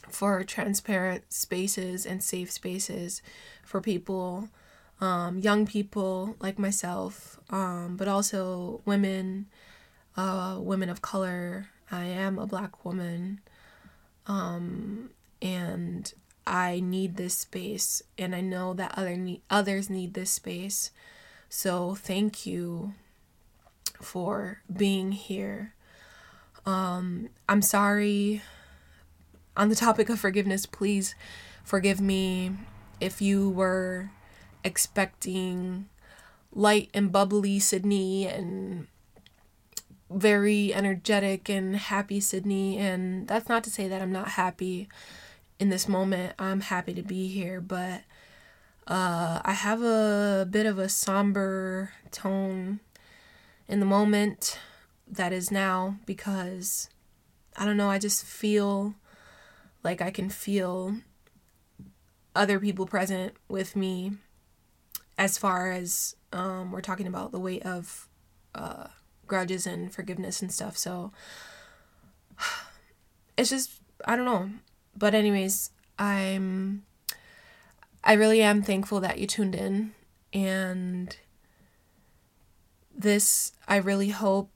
for 0.09 0.43
transparent 0.43 1.31
spaces 1.31 2.05
and 2.05 2.23
safe 2.23 2.51
spaces 2.51 3.21
for 3.63 3.81
people, 3.81 4.49
um, 5.01 5.39
young 5.39 5.65
people 5.65 6.35
like 6.39 6.59
myself, 6.59 7.39
um, 7.49 7.95
but 7.97 8.07
also 8.07 8.81
women, 8.85 9.47
uh, 10.15 10.57
women 10.59 10.89
of 10.89 11.01
color. 11.01 11.67
I 11.91 12.05
am 12.05 12.39
a 12.39 12.47
black 12.47 12.85
woman. 12.85 13.41
Um, 14.27 15.11
and 15.41 16.11
I 16.47 16.79
need 16.79 17.17
this 17.17 17.37
space 17.37 18.01
and 18.17 18.35
I 18.35 18.41
know 18.41 18.73
that 18.73 18.97
other 18.97 19.15
need, 19.15 19.41
others 19.49 19.89
need 19.89 20.13
this 20.13 20.31
space. 20.31 20.91
So 21.49 21.95
thank 21.95 22.45
you 22.45 22.93
for 24.01 24.61
being 24.71 25.11
here. 25.11 25.73
Um, 26.65 27.29
I'm 27.47 27.61
sorry. 27.61 28.41
On 29.57 29.69
the 29.69 29.75
topic 29.75 30.09
of 30.09 30.19
forgiveness, 30.19 30.65
please 30.65 31.15
forgive 31.63 32.01
me 32.01 32.51
if 32.99 33.21
you 33.21 33.49
were 33.49 34.11
expecting 34.63 35.87
light 36.51 36.89
and 36.93 37.11
bubbly 37.11 37.59
Sydney 37.59 38.27
and 38.27 38.87
very 40.09 40.73
energetic 40.73 41.49
and 41.49 41.75
happy 41.75 42.19
Sydney. 42.19 42.77
And 42.77 43.27
that's 43.27 43.49
not 43.49 43.63
to 43.63 43.69
say 43.69 43.87
that 43.87 44.01
I'm 44.01 44.11
not 44.11 44.29
happy 44.29 44.89
in 45.57 45.69
this 45.69 45.87
moment, 45.87 46.33
I'm 46.37 46.59
happy 46.59 46.93
to 46.93 47.01
be 47.01 47.27
here, 47.27 47.61
but 47.61 48.01
uh, 48.87 49.39
I 49.43 49.53
have 49.53 49.81
a 49.81 50.45
bit 50.49 50.65
of 50.65 50.77
a 50.77 50.89
somber 50.89 51.91
tone 52.11 52.81
in 53.67 53.79
the 53.79 53.85
moment 53.85 54.59
that 55.07 55.31
is 55.31 55.51
now 55.51 55.95
because 56.05 56.89
I 57.55 57.63
don't 57.63 57.77
know, 57.77 57.89
I 57.89 57.99
just 57.99 58.25
feel 58.25 58.95
like 59.85 60.01
I 60.01 60.11
can 60.11 60.29
feel 60.29 60.95
other 62.35 62.59
people 62.59 62.85
present 62.85 63.33
with 63.47 63.75
me 63.75 64.11
as 65.17 65.37
far 65.37 65.71
as 65.71 66.15
um, 66.33 66.71
we're 66.71 66.81
talking 66.81 67.07
about 67.07 67.31
the 67.31 67.39
weight 67.39 67.63
of 67.63 68.09
uh, 68.53 68.87
grudges 69.27 69.65
and 69.65 69.93
forgiveness 69.93 70.41
and 70.41 70.51
stuff. 70.51 70.77
So 70.77 71.13
it's 73.37 73.51
just, 73.51 73.79
I 74.05 74.17
don't 74.17 74.25
know. 74.25 74.49
But 74.97 75.13
anyways, 75.13 75.71
I'm 75.97 76.83
I 78.03 78.13
really 78.13 78.41
am 78.41 78.61
thankful 78.61 78.99
that 78.99 79.17
you 79.17 79.27
tuned 79.27 79.55
in 79.55 79.93
and 80.31 81.17
this 82.95 83.51
I 83.67 83.77
really 83.77 84.09
hope 84.09 84.51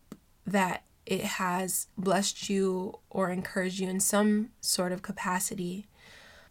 that 0.46 0.84
it 1.10 1.24
has 1.24 1.88
blessed 1.98 2.50
you 2.50 3.00
or 3.10 3.32
encouraged 3.32 3.80
you 3.80 3.90
in 3.90 4.00
some 4.00 4.50
sort 4.62 4.92
of 4.92 5.02
capacity. 5.02 5.88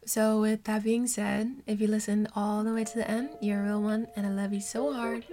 So, 0.04 0.40
with 0.40 0.64
that 0.64 0.82
being 0.82 1.06
said, 1.06 1.62
if 1.66 1.80
you 1.80 1.86
listened 1.86 2.28
all 2.34 2.64
the 2.64 2.72
way 2.72 2.82
to 2.82 2.94
the 2.96 3.08
end, 3.08 3.30
you're 3.40 3.60
a 3.60 3.64
real 3.64 3.82
one 3.82 4.08
and 4.16 4.26
I 4.26 4.30
love 4.30 4.52
you 4.52 4.60
so 4.60 4.92
hard. 4.92 5.24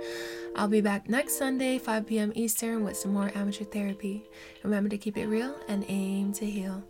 I'll 0.55 0.67
be 0.67 0.81
back 0.81 1.09
next 1.09 1.37
Sunday, 1.37 1.79
5 1.79 2.05
p.m. 2.05 2.33
Eastern, 2.35 2.83
with 2.83 2.97
some 2.97 3.13
more 3.13 3.31
amateur 3.35 3.65
therapy. 3.65 4.25
Remember 4.63 4.89
to 4.89 4.97
keep 4.97 5.17
it 5.17 5.27
real 5.27 5.55
and 5.67 5.85
aim 5.87 6.33
to 6.33 6.45
heal. 6.45 6.83